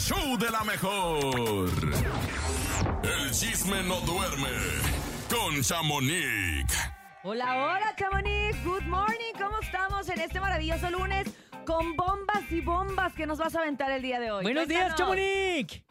show 0.00 0.36
de 0.38 0.50
la 0.50 0.64
mejor. 0.64 1.70
El 3.02 3.30
chisme 3.32 3.82
no 3.82 4.00
duerme 4.00 4.48
con 5.28 5.60
Chamonix. 5.62 6.74
Hola, 7.22 7.56
hola, 7.56 7.94
Chamonix. 7.98 8.64
Good 8.64 8.84
morning. 8.84 9.34
¿Cómo 9.38 9.60
estamos 9.60 10.08
en 10.08 10.20
este 10.20 10.40
maravilloso 10.40 10.90
lunes 10.90 11.28
con 11.66 11.96
bombas 11.96 12.50
y 12.50 12.62
bombas 12.62 13.12
que 13.12 13.26
nos 13.26 13.38
vas 13.38 13.54
a 13.54 13.60
aventar 13.60 13.90
el 13.90 14.00
día 14.00 14.18
de 14.18 14.30
hoy? 14.30 14.42
Buenos 14.42 14.66
días. 14.66 14.94
Chamonix. 14.94 15.82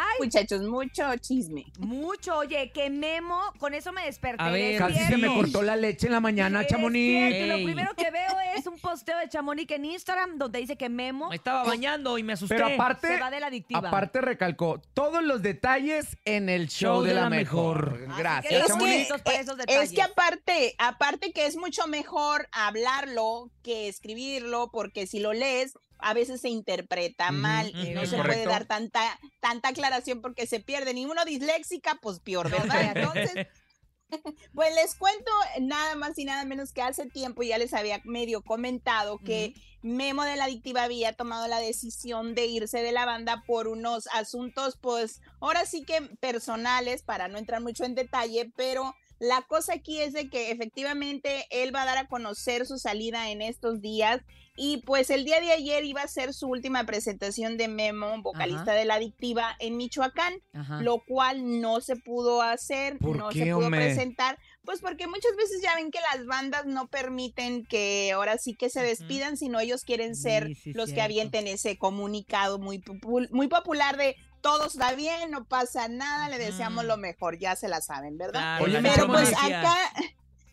Ay, 0.00 0.18
Muchachos, 0.20 0.62
mucho 0.62 1.04
chisme. 1.16 1.66
mucho. 1.78 2.38
Oye, 2.38 2.70
que 2.72 2.88
Memo, 2.88 3.40
con 3.58 3.74
eso 3.74 3.92
me 3.92 4.04
desperté. 4.04 4.42
A 4.42 4.50
ver, 4.50 4.78
Casi 4.78 4.98
se 5.00 5.16
me 5.16 5.26
cortó 5.26 5.62
la 5.62 5.74
leche 5.74 6.06
en 6.06 6.12
la 6.12 6.20
mañana, 6.20 6.64
Chamonix. 6.66 7.48
Lo 7.48 7.54
primero 7.56 7.94
que 7.94 8.10
veo 8.10 8.36
es 8.56 8.66
un 8.66 8.78
posteo 8.78 9.18
de 9.18 9.28
Chamonix 9.28 9.70
en 9.72 9.84
Instagram 9.84 10.38
donde 10.38 10.60
dice 10.60 10.76
que 10.76 10.88
Memo 10.88 11.28
Me 11.30 11.36
estaba 11.36 11.64
bañando 11.64 12.16
y 12.18 12.22
me 12.22 12.34
asusté. 12.34 12.54
Pero 12.54 12.68
aparte, 12.74 13.08
se 13.08 13.18
va 13.18 13.30
de 13.30 13.40
la 13.40 13.48
adictiva. 13.48 13.88
aparte 13.88 14.20
recalcó 14.20 14.80
todos 14.94 15.22
los 15.22 15.42
detalles 15.42 16.16
en 16.24 16.48
el 16.48 16.68
show, 16.68 17.02
de, 17.02 17.14
la, 17.14 17.28
mejor. 17.28 18.06
Gracias, 18.16 18.52
los 18.52 18.62
Es 18.62 18.68
Chamonix. 18.68 18.90
que, 18.90 18.96
bonitos 18.96 19.22
para 19.22 19.40
esos 19.40 19.58
es 19.66 19.92
que 19.92 20.02
aparte, 20.02 20.74
aparte 20.78 21.32
que 21.32 21.46
es 21.46 21.56
mucho 21.56 21.86
mejor 21.88 22.48
hablarlo 22.52 23.50
que 23.62 23.88
escribirlo, 23.88 24.70
porque 24.70 25.06
si 25.06 25.20
lo 25.20 25.32
lees, 25.32 25.78
a 25.98 26.14
veces 26.14 26.40
se 26.40 26.48
interpreta 26.48 27.30
mal 27.30 27.70
y 27.74 27.90
no 27.90 28.06
se 28.06 28.22
puede 28.22 28.44
dar 28.44 28.66
tanta, 28.66 29.18
tanta 29.40 29.68
aclaración 29.68 30.20
porque 30.20 30.46
se 30.46 30.60
pierde. 30.60 30.94
Ni 30.94 31.06
uno 31.06 31.24
disléxica, 31.24 31.98
pues 32.00 32.20
peor, 32.20 32.50
¿verdad? 32.50 32.96
Entonces, 32.96 33.46
pues 34.54 34.74
les 34.74 34.94
cuento 34.94 35.30
nada 35.60 35.94
más 35.94 36.18
y 36.18 36.24
nada 36.24 36.44
menos 36.44 36.72
que 36.72 36.82
hace 36.82 37.06
tiempo 37.06 37.42
ya 37.42 37.58
les 37.58 37.74
había 37.74 38.00
medio 38.04 38.42
comentado 38.42 39.18
que 39.18 39.54
Memo 39.82 40.24
de 40.24 40.36
la 40.36 40.44
Adictiva 40.44 40.84
había 40.84 41.12
tomado 41.12 41.46
la 41.46 41.60
decisión 41.60 42.34
de 42.34 42.46
irse 42.46 42.82
de 42.82 42.92
la 42.92 43.06
banda 43.06 43.44
por 43.46 43.68
unos 43.68 44.08
asuntos, 44.12 44.76
pues 44.80 45.20
ahora 45.40 45.66
sí 45.66 45.84
que 45.84 46.00
personales, 46.20 47.02
para 47.02 47.28
no 47.28 47.38
entrar 47.38 47.60
mucho 47.60 47.84
en 47.84 47.94
detalle, 47.94 48.50
pero 48.56 48.94
la 49.18 49.42
cosa 49.42 49.74
aquí 49.74 50.00
es 50.00 50.12
de 50.12 50.28
que 50.30 50.50
efectivamente 50.50 51.46
él 51.50 51.74
va 51.74 51.82
a 51.82 51.86
dar 51.86 51.98
a 51.98 52.06
conocer 52.08 52.66
su 52.66 52.78
salida 52.78 53.30
en 53.30 53.42
estos 53.42 53.80
días 53.80 54.20
y 54.60 54.78
pues 54.78 55.10
el 55.10 55.24
día 55.24 55.40
de 55.40 55.52
ayer 55.52 55.84
iba 55.84 56.02
a 56.02 56.08
ser 56.08 56.34
su 56.34 56.48
última 56.48 56.84
presentación 56.84 57.56
de 57.56 57.68
Memo, 57.68 58.20
vocalista 58.22 58.62
Ajá. 58.62 58.74
de 58.74 58.84
la 58.86 58.94
Adictiva 58.94 59.54
en 59.60 59.76
Michoacán 59.76 60.34
Ajá. 60.52 60.82
lo 60.82 61.00
cual 61.06 61.60
no 61.60 61.80
se 61.80 61.94
pudo 61.94 62.42
hacer, 62.42 62.98
¿Por 62.98 63.16
no 63.16 63.28
qué, 63.28 63.44
se 63.44 63.52
pudo 63.54 63.66
hombre? 63.66 63.86
presentar, 63.86 64.36
pues 64.64 64.80
porque 64.80 65.06
muchas 65.06 65.34
veces 65.36 65.60
ya 65.62 65.74
ven 65.76 65.90
que 65.92 66.00
las 66.12 66.26
bandas 66.26 66.66
no 66.66 66.88
permiten 66.88 67.64
que 67.66 68.10
ahora 68.12 68.36
sí 68.38 68.54
que 68.56 68.68
se 68.68 68.82
despidan, 68.82 69.36
sino 69.36 69.60
ellos 69.60 69.84
quieren 69.84 70.16
ser 70.16 70.48
Sí, 70.48 70.54
sí, 70.56 70.72
los 70.72 70.92
que 70.92 71.02
avienten 71.02 71.46
ese 71.46 71.78
comunicado 71.78 72.58
muy, 72.58 72.82
muy 73.30 73.46
popular 73.48 73.96
de 73.96 74.16
todo 74.40 74.66
está 74.66 74.94
bien, 74.94 75.30
no 75.30 75.44
pasa 75.44 75.88
nada, 75.88 76.28
le 76.28 76.38
deseamos 76.38 76.84
lo 76.84 76.96
mejor, 76.96 77.38
ya 77.38 77.56
se 77.56 77.68
la 77.68 77.80
saben, 77.80 78.18
¿verdad? 78.18 78.58
Claro, 78.58 78.64
Oye, 78.64 78.80
Pero 78.82 79.06
pues 79.06 79.32
acá, 79.32 79.92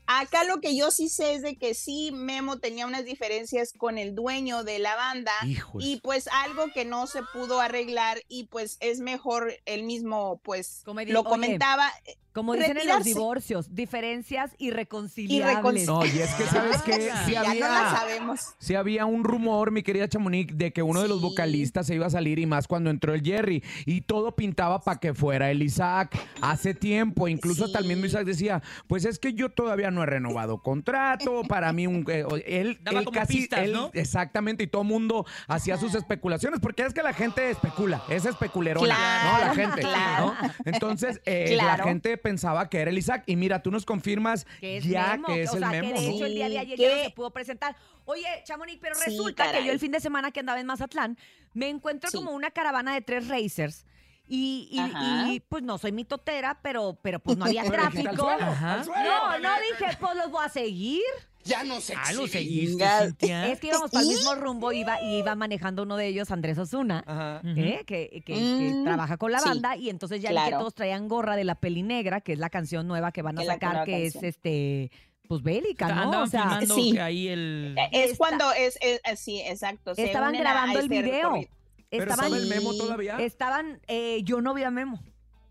acá 0.07 0.43
lo 0.43 0.59
que 0.59 0.75
yo 0.75 0.91
sí 0.91 1.09
sé 1.09 1.35
es 1.35 1.41
de 1.41 1.57
que 1.57 1.73
sí, 1.73 2.11
Memo 2.13 2.59
tenía 2.59 2.85
unas 2.85 3.05
diferencias 3.05 3.73
con 3.77 3.97
el 3.97 4.15
dueño 4.15 4.63
de 4.63 4.79
la 4.79 4.95
banda. 4.95 5.33
Hijos. 5.45 5.83
Y 5.83 5.99
pues 6.01 6.27
algo 6.27 6.71
que 6.73 6.85
no 6.85 7.07
se 7.07 7.23
pudo 7.33 7.59
arreglar 7.59 8.21
y 8.27 8.45
pues 8.45 8.77
es 8.79 8.99
mejor 8.99 9.53
él 9.65 9.83
mismo 9.83 10.39
pues 10.43 10.83
lo 10.85 11.21
oye, 11.21 11.29
comentaba 11.29 11.91
Como 12.35 12.53
dicen 12.53 12.77
en 12.77 12.87
los 12.89 13.03
divorcios, 13.05 13.73
diferencias 13.73 14.51
irreconciliables. 14.57 15.87
No, 15.87 16.05
y 16.05 16.09
es 16.19 16.33
que 16.35 16.43
sabes 16.51 16.81
que 16.81 16.93
sí 17.25 17.31
ya 17.31 17.43
no 17.43 17.53
la 17.53 17.87
había, 17.89 17.99
sabemos. 17.99 18.41
sí 18.59 18.75
había 18.75 19.05
un 19.05 19.23
rumor, 19.23 19.71
mi 19.71 19.83
querida 19.83 20.07
Chamonix, 20.09 20.55
de 20.57 20.73
que 20.73 20.83
uno 20.83 21.01
de 21.01 21.07
los 21.07 21.21
vocalistas 21.21 21.87
se 21.87 21.95
iba 21.95 22.07
a 22.07 22.09
salir 22.09 22.37
y 22.39 22.45
más 22.45 22.67
cuando 22.67 22.89
entró 22.89 23.13
el 23.13 23.21
Jerry. 23.23 23.63
Y 23.85 24.01
todo 24.01 24.35
pintaba 24.35 24.81
para 24.81 24.99
que 24.99 25.13
fuera 25.13 25.49
el 25.49 25.63
Isaac 25.63 26.17
hace 26.41 26.73
tiempo. 26.73 27.27
Incluso 27.29 27.65
hasta 27.65 27.79
el 27.79 27.85
mismo. 27.85 28.05
Isaac 28.05 28.25
decía, 28.25 28.61
pues 28.87 29.05
es 29.05 29.17
que 29.17 29.33
yo 29.33 29.49
todavía 29.49 29.89
no 29.89 30.03
he 30.03 30.05
renovado 30.05 30.61
contrato. 30.61 31.43
Para 31.47 31.71
mí, 31.71 31.87
un, 31.87 32.05
eh, 32.09 32.25
él, 32.45 32.79
Daba 32.83 32.99
él 32.99 33.05
como 33.05 33.17
casi, 33.17 33.37
pistas, 33.37 33.61
él- 33.61 33.71
¿no? 33.71 33.91
exactamente, 33.93 34.63
y 34.63 34.67
todo 34.67 34.83
mundo 34.83 35.25
hacía 35.47 35.77
sus 35.77 35.95
especulaciones, 35.95 36.59
porque 36.59 36.83
es 36.83 36.93
que 36.93 37.01
la 37.01 37.13
gente 37.13 37.49
especula, 37.49 38.03
es 38.09 38.25
especulerona, 38.25 38.85
Claro, 38.87 39.31
¿no? 39.31 39.39
La 39.45 39.55
gente, 39.55 39.81
claro. 39.81 40.35
¿no? 40.41 40.49
Entonces, 40.65 41.21
eh, 41.25 41.53
la 41.55 41.77
gente 41.77 42.17
pensaba 42.25 42.67
que 42.69 42.79
era 42.79 42.89
el 42.89 42.97
Isaac. 42.97 43.23
Y 43.27 43.35
mira, 43.35 43.61
tú 43.61 43.69
nos 43.71 43.85
confirmas 43.85 44.45
que 44.59 44.81
ya 44.81 45.11
Memo, 45.11 45.27
que 45.27 45.43
es 45.43 45.51
o 45.51 45.53
el 45.53 45.59
sea, 45.59 45.69
memo. 45.69 45.93
que 45.93 46.01
de 46.01 46.09
hecho 46.09 46.25
el 46.25 46.33
día 46.33 46.49
de 46.49 46.57
ayer 46.59 46.77
ya 46.79 46.95
no 46.97 47.03
se 47.03 47.09
pudo 47.11 47.31
presentar. 47.31 47.75
Oye, 48.05 48.25
Chamonix, 48.43 48.79
pero 48.81 48.95
Sí, 48.95 49.03
resulta 49.11 49.51
que 49.51 49.63
yo 49.65 49.71
el 49.71 49.79
fin 49.79 49.91
de 49.91 49.99
semana 49.99 50.31
que 50.31 50.39
andaba 50.39 50.59
en 50.59 50.65
Mazatlán, 50.65 51.17
me 51.53 51.69
encuentro 51.69 52.09
Sí. 52.09 52.17
como 52.17 52.31
una 52.31 52.49
caravana 52.51 52.93
de 52.95 53.01
tres 53.01 53.27
racers. 53.27 53.85
Y, 54.27 54.69
y- 54.71 55.33
y, 55.35 55.39
pues 55.41 55.61
no 55.63 55.77
soy 55.77 55.91
mitotera, 55.91 56.59
pero, 56.61 56.97
pero 57.01 57.19
pues 57.19 57.37
no 57.37 57.45
había 57.45 57.61
al 57.63 57.71
tráfico. 57.71 58.15
suelo, 58.15 58.43
Ajá. 58.45 58.73
al 58.75 58.85
suelo. 58.85 59.03
No, 59.03 59.39
no 59.39 59.49
dije, 59.71 59.97
pues 59.99 60.15
los 60.15 60.31
voy 60.31 60.45
a 60.45 60.49
seguir. 60.49 61.01
Ya 61.43 61.63
no 61.63 61.79
sé. 61.79 61.93
Ah, 61.95 62.11
lo 62.13 62.25
seguiste. 62.27 62.83
Cintia. 63.03 63.47
Es 63.51 63.59
que 63.59 63.67
íbamos 63.67 63.91
para 63.91 64.01
el 64.01 64.07
mismo 64.09 64.33
rumbo, 64.33 64.71
iba, 64.71 64.99
y 65.03 65.19
iba 65.19 65.35
manejando 65.35 65.83
uno 65.83 65.95
de 65.95 66.07
ellos, 66.07 66.31
Andrés 66.31 66.57
Osuna. 66.57 67.03
Ajá. 67.05 67.41
¿eh? 67.45 67.83
que, 67.85 68.09
que- 68.09 68.21
que 68.23 68.33
Mm, 68.73 68.83
trabaja 68.83 69.17
con 69.17 69.31
la 69.31 69.37
sí, 69.39 69.49
banda 69.49 69.75
y 69.75 69.91
entonces 69.91 70.21
ya 70.23 70.29
vi 70.31 70.35
que 70.37 70.41
claro. 70.41 70.57
todos 70.59 70.73
traían 70.73 71.07
gorra 71.07 71.35
de 71.35 71.43
la 71.43 71.53
peli 71.53 71.83
negra, 71.83 72.21
que 72.21 72.33
es 72.33 72.39
la 72.39 72.49
canción 72.49 72.87
nueva 72.87 73.11
que 73.11 73.21
van 73.21 73.37
a 73.37 73.43
sacar, 73.43 73.85
que 73.85 74.07
es 74.07 74.15
este 74.15 74.89
pues 75.27 75.41
bélica, 75.43 75.87
¿no? 75.87 76.01
Andaban 76.01 76.23
O 76.23 76.27
sea, 76.27 76.61
sí. 76.75 76.93
que 76.93 77.01
ahí 77.01 77.27
el... 77.27 77.75
Es 77.91 78.15
cuando 78.17 78.51
es, 78.53 78.77
es- 78.81 79.01
sí, 79.19 79.39
exacto. 79.41 79.93
estaban 79.97 80.33
grabando 80.33 80.79
el 80.79 80.89
video. 80.89 81.29
recorrido. 81.31 81.49
Pero 81.89 82.03
estaban, 82.03 82.25
estaba 82.25 82.37
el 82.37 82.47
memo 82.47 82.73
todavía. 82.75 83.17
estaban, 83.19 83.81
eh, 83.87 84.21
yo 84.23 84.41
no 84.41 84.53
vi 84.53 84.63
a 84.63 84.71
Memo. 84.71 85.01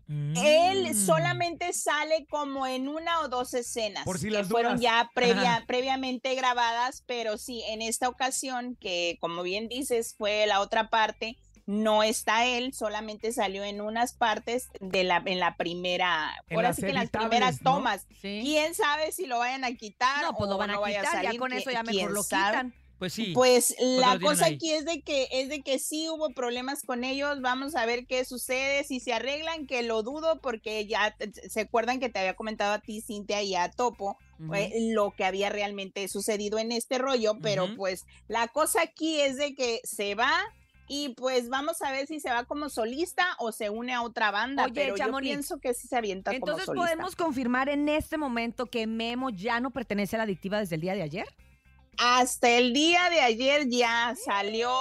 Él 0.07 0.89
Mm. 0.91 0.93
solamente 1.05 1.73
sale 1.73 2.27
como 2.29 2.67
en 2.67 2.87
una 2.87 3.21
o 3.21 3.27
dos 3.27 3.55
escenas 3.55 4.03
Por 4.05 4.19
si 4.19 4.27
que 4.27 4.33
las 4.33 4.47
fueron 4.47 4.73
dudas. 4.77 4.81
ya 4.83 5.09
previa, 5.15 5.63
previamente 5.65 6.35
grabadas, 6.35 7.03
pero 7.07 7.39
sí, 7.39 7.63
en 7.69 7.81
esta 7.81 8.07
ocasión, 8.07 8.75
que 8.79 9.17
como 9.19 9.41
bien 9.41 9.67
dices, 9.67 10.13
fue 10.15 10.45
la 10.45 10.59
otra 10.61 10.89
parte, 10.91 11.37
no 11.65 12.03
está 12.03 12.45
él, 12.45 12.71
solamente 12.75 13.31
salió 13.31 13.63
en 13.63 13.81
unas 13.81 14.13
partes 14.13 14.67
de 14.79 15.03
la, 15.03 15.23
en 15.25 15.39
la 15.39 15.57
primera, 15.57 16.35
En 16.49 16.57
ahora 16.57 16.67
las 16.69 16.75
sí 16.75 16.83
que 16.83 16.89
en 16.89 16.95
las 16.95 17.09
primeras 17.09 17.63
¿no? 17.63 17.73
tomas. 17.73 18.05
Sí. 18.21 18.41
¿Quién 18.43 18.75
sabe 18.75 19.11
si 19.11 19.25
lo 19.25 19.39
vayan 19.39 19.63
a 19.63 19.73
quitar? 19.73 20.21
No, 20.23 20.37
pues 20.37 20.47
lo 20.47 20.57
o 20.57 20.59
van 20.59 20.69
a 20.69 20.73
no 20.73 20.83
quitar, 20.83 21.03
ya 21.03 21.11
salir? 21.11 21.39
con 21.39 21.51
eso 21.51 21.71
ya 21.71 21.81
¿Quién 21.81 21.95
mejor 21.95 22.11
lo 22.11 22.21
sabe? 22.21 22.71
Pues 22.99 23.13
sí. 23.13 23.31
Pues 23.33 23.75
lo 23.79 23.99
la 23.99 24.19
cosa 24.19 24.45
aquí 24.47 24.71
es 24.71 24.85
de 24.85 25.01
que 25.01 25.27
es 25.31 25.49
de 25.49 25.61
que 25.61 25.79
sí 25.79 26.07
hubo 26.09 26.29
problemas 26.29 26.83
con 26.83 27.03
ellos. 27.03 27.41
Vamos 27.41 27.75
a 27.75 27.85
ver 27.85 28.05
qué 28.05 28.23
sucede 28.23 28.83
si 28.83 28.99
se 28.99 29.13
arreglan, 29.13 29.67
que 29.67 29.83
lo 29.83 30.01
dudo 30.03 30.39
porque 30.41 30.85
ya 30.87 31.15
se 31.49 31.61
acuerdan 31.61 31.99
que 31.99 32.09
te 32.09 32.19
había 32.19 32.35
comentado 32.35 32.73
a 32.73 32.79
ti 32.79 33.01
Cintia 33.01 33.41
y 33.41 33.55
a 33.55 33.69
Topo 33.69 34.17
eh, 34.53 34.91
lo 34.93 35.11
que 35.11 35.25
había 35.25 35.49
realmente 35.49 36.07
sucedido 36.07 36.59
en 36.59 36.71
este 36.71 36.97
rollo, 36.97 37.37
pero 37.41 37.75
pues 37.75 38.05
la 38.27 38.47
cosa 38.47 38.81
aquí 38.81 39.19
es 39.19 39.37
de 39.37 39.55
que 39.55 39.81
se 39.83 40.15
va 40.15 40.31
y 40.87 41.09
pues 41.09 41.49
vamos 41.49 41.81
a 41.81 41.91
ver 41.91 42.05
si 42.05 42.19
se 42.19 42.29
va 42.29 42.43
como 42.43 42.69
solista 42.69 43.25
o 43.39 43.51
se 43.51 43.69
une 43.69 43.93
a 43.93 44.03
otra 44.03 44.31
banda, 44.31 44.65
Oye, 44.65 44.73
pero 44.73 44.95
Chamonix, 44.95 45.29
yo 45.29 45.33
pienso 45.33 45.59
que 45.59 45.73
sí 45.73 45.87
se 45.87 45.95
avienta 45.95 46.31
Entonces 46.31 46.65
como 46.65 46.81
solista. 46.81 46.95
podemos 46.95 47.15
confirmar 47.15 47.69
en 47.69 47.89
este 47.89 48.17
momento 48.17 48.67
que 48.67 48.85
Memo 48.85 49.29
ya 49.31 49.59
no 49.59 49.71
pertenece 49.71 50.15
a 50.15 50.19
la 50.19 50.23
adictiva 50.23 50.59
desde 50.59 50.75
el 50.75 50.81
día 50.81 50.93
de 50.93 51.01
ayer. 51.01 51.25
Hasta 51.97 52.49
el 52.49 52.73
día 52.73 53.09
de 53.09 53.21
ayer 53.21 53.67
ya 53.69 54.15
salió 54.23 54.71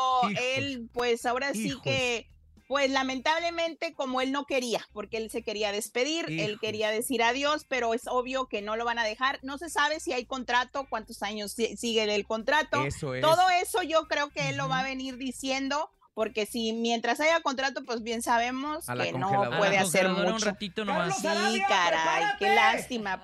él, 0.57 0.89
pues 0.93 1.25
ahora 1.27 1.53
sí 1.53 1.69
que, 1.83 2.29
pues 2.67 2.91
lamentablemente 2.91 3.93
como 3.95 4.21
él 4.21 4.33
no 4.33 4.47
quería, 4.47 4.87
porque 4.93 5.19
él 5.19 5.31
se 5.31 5.43
quería 5.43 5.71
despedir, 5.73 6.27
él 6.29 6.59
quería 6.61 6.91
decir 6.91 7.23
adiós, 7.23 7.67
pero 7.69 7.95
es 7.95 8.07
obvio 8.07 8.47
que 8.47 8.63
no 8.63 8.77
lo 8.77 8.85
van 8.85 8.99
a 8.99 9.05
dejar. 9.05 9.39
No 9.43 9.59
se 9.59 9.69
sabe 9.71 10.01
si 10.01 10.13
hay 10.13 10.25
contrato, 10.25 10.87
cuántos 10.89 11.23
años 11.23 11.53
si- 11.53 11.77
sigue 11.77 12.03
el 12.15 12.27
contrato. 12.27 12.85
Eso 12.85 13.15
es. 13.15 13.21
Todo 13.23 13.49
eso 13.63 13.83
yo 13.83 14.05
creo 14.09 14.31
que 14.31 14.49
él 14.49 14.57
lo 14.57 14.69
va 14.69 14.81
a 14.81 14.85
venir 14.85 15.17
diciendo, 15.19 15.91
porque 16.15 16.47
si 16.47 16.73
mientras 16.73 17.21
haya 17.21 17.41
contrato, 17.41 17.85
pues 17.85 18.03
bien 18.03 18.23
sabemos 18.23 18.87
que 18.87 19.13
no 19.13 19.51
puede 19.59 19.79
hacer 19.79 20.09
mucho. 20.09 20.35
Un 20.37 20.41
ratito 20.41 20.85
nomás. 20.85 21.19
Sí, 21.19 21.27
Arabia, 21.27 21.67
caray, 21.69 22.25
qué 22.39 22.55
lástima, 22.55 23.21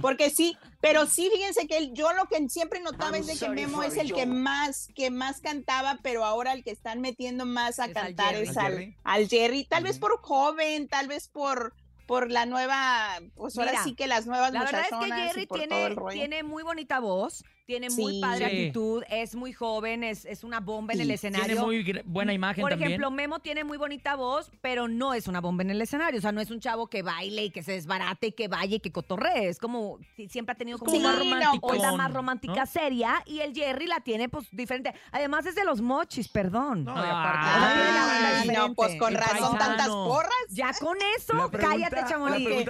porque, 0.00 0.30
sí, 0.30 0.56
pero 0.80 1.06
sí, 1.06 1.30
fíjense 1.34 1.66
que 1.66 1.78
él- 1.78 1.92
yo 1.94 2.12
lo 2.12 2.26
que 2.26 2.46
siempre 2.48 2.80
notaba 2.80 3.16
I'm 3.16 3.22
es 3.22 3.26
de 3.26 3.32
que 3.32 3.38
sorry 3.38 3.62
Memo 3.62 3.78
for 3.78 3.86
es 3.86 3.96
el 3.96 4.12
que 4.12 4.26
más, 4.26 4.88
que 4.94 5.10
más 5.10 5.40
cantaba, 5.40 5.98
pero 6.02 6.24
ahora 6.24 6.52
el 6.52 6.62
que 6.62 6.70
están 6.70 7.00
metiendo 7.00 7.46
más 7.46 7.78
a 7.78 7.86
Es 7.86 7.88
al 7.88 7.94
cantar 7.94 8.34
Jerry. 8.34 8.48
es 8.48 8.56
¿Al 8.56 8.64
al, 8.66 8.72
Jerry? 8.72 8.96
al 9.04 9.28
Jerry, 9.28 9.64
tal 9.64 9.84
vez 9.84 9.98
por 9.98 10.20
joven, 10.20 10.88
tal 10.88 11.08
vez 11.08 11.28
por 11.28 11.74
por 12.06 12.30
la 12.30 12.46
nueva, 12.46 13.18
pues 13.34 13.58
ahora 13.58 13.84
sí 13.84 13.94
que 13.94 14.06
las 14.06 14.24
nuevas 14.26 14.50
La 14.54 14.64
verdad 14.64 14.80
es 14.90 14.98
que 14.98 15.12
Jerry 15.12 15.46
el 15.70 15.98
tiene 16.10 16.42
muy 16.42 16.62
bonita 16.62 17.00
voz, 17.00 17.44
tiene 17.68 17.90
muy 17.90 18.14
Sí. 18.14 18.20
padre 18.22 18.38
Sí. 18.38 18.44
actitud, 18.44 19.02
es 19.10 19.34
muy 19.34 19.52
joven, 19.52 20.02
es, 20.02 20.24
es 20.24 20.42
una 20.42 20.58
bomba 20.58 20.94
en 20.94 21.02
el 21.02 21.10
escenario. 21.10 21.46
Tiene 21.48 21.60
muy 21.60 22.02
buena 22.06 22.32
imagen 22.32 22.62
Por 22.62 22.70
también. 22.70 22.92
ejemplo, 22.92 23.10
Memo 23.10 23.40
tiene 23.40 23.62
muy 23.62 23.76
bonita 23.76 24.16
voz, 24.16 24.50
pero 24.62 24.88
no 24.88 25.12
es 25.12 25.28
una 25.28 25.42
bomba 25.42 25.64
en 25.64 25.70
el 25.70 25.82
escenario. 25.82 26.18
O 26.18 26.22
sea, 26.22 26.32
no 26.32 26.40
es 26.40 26.50
un 26.50 26.60
chavo 26.60 26.86
que 26.86 27.02
baile 27.02 27.44
y 27.44 27.50
que 27.50 27.62
se 27.62 27.72
desbarate 27.72 28.28
y 28.28 28.32
que 28.32 28.48
vaya 28.48 28.76
y 28.76 28.80
que 28.80 28.90
cotorree. 28.90 29.48
Es 29.50 29.58
como, 29.58 29.98
siempre 30.30 30.52
ha 30.52 30.56
tenido 30.56 30.78
como 30.78 30.90
Sí, 30.92 30.98
más 30.98 31.18
onda 31.60 31.92
más 31.92 32.10
romántica 32.10 32.54
¿no? 32.60 32.66
seria 32.66 33.22
y 33.26 33.40
el 33.40 33.54
Jerry 33.54 33.86
la 33.86 34.00
tiene 34.00 34.30
pues 34.30 34.46
diferente. 34.50 34.94
Además 35.12 35.44
es 35.44 35.54
de 35.54 35.64
los 35.64 35.82
mochis, 35.82 36.26
perdón. 36.28 36.84
No, 36.84 36.94
Ah, 36.96 37.20
aparte- 37.20 37.48
Ay, 37.52 38.32
no, 38.38 38.42
diferente. 38.44 38.74
pues 38.76 38.96
con 38.98 39.12
razón 39.14 39.58
tantas 39.58 39.88
porras. 39.88 40.32
Ya 40.48 40.70
con 40.80 40.96
eso, 41.18 41.50
cállate, 41.50 42.00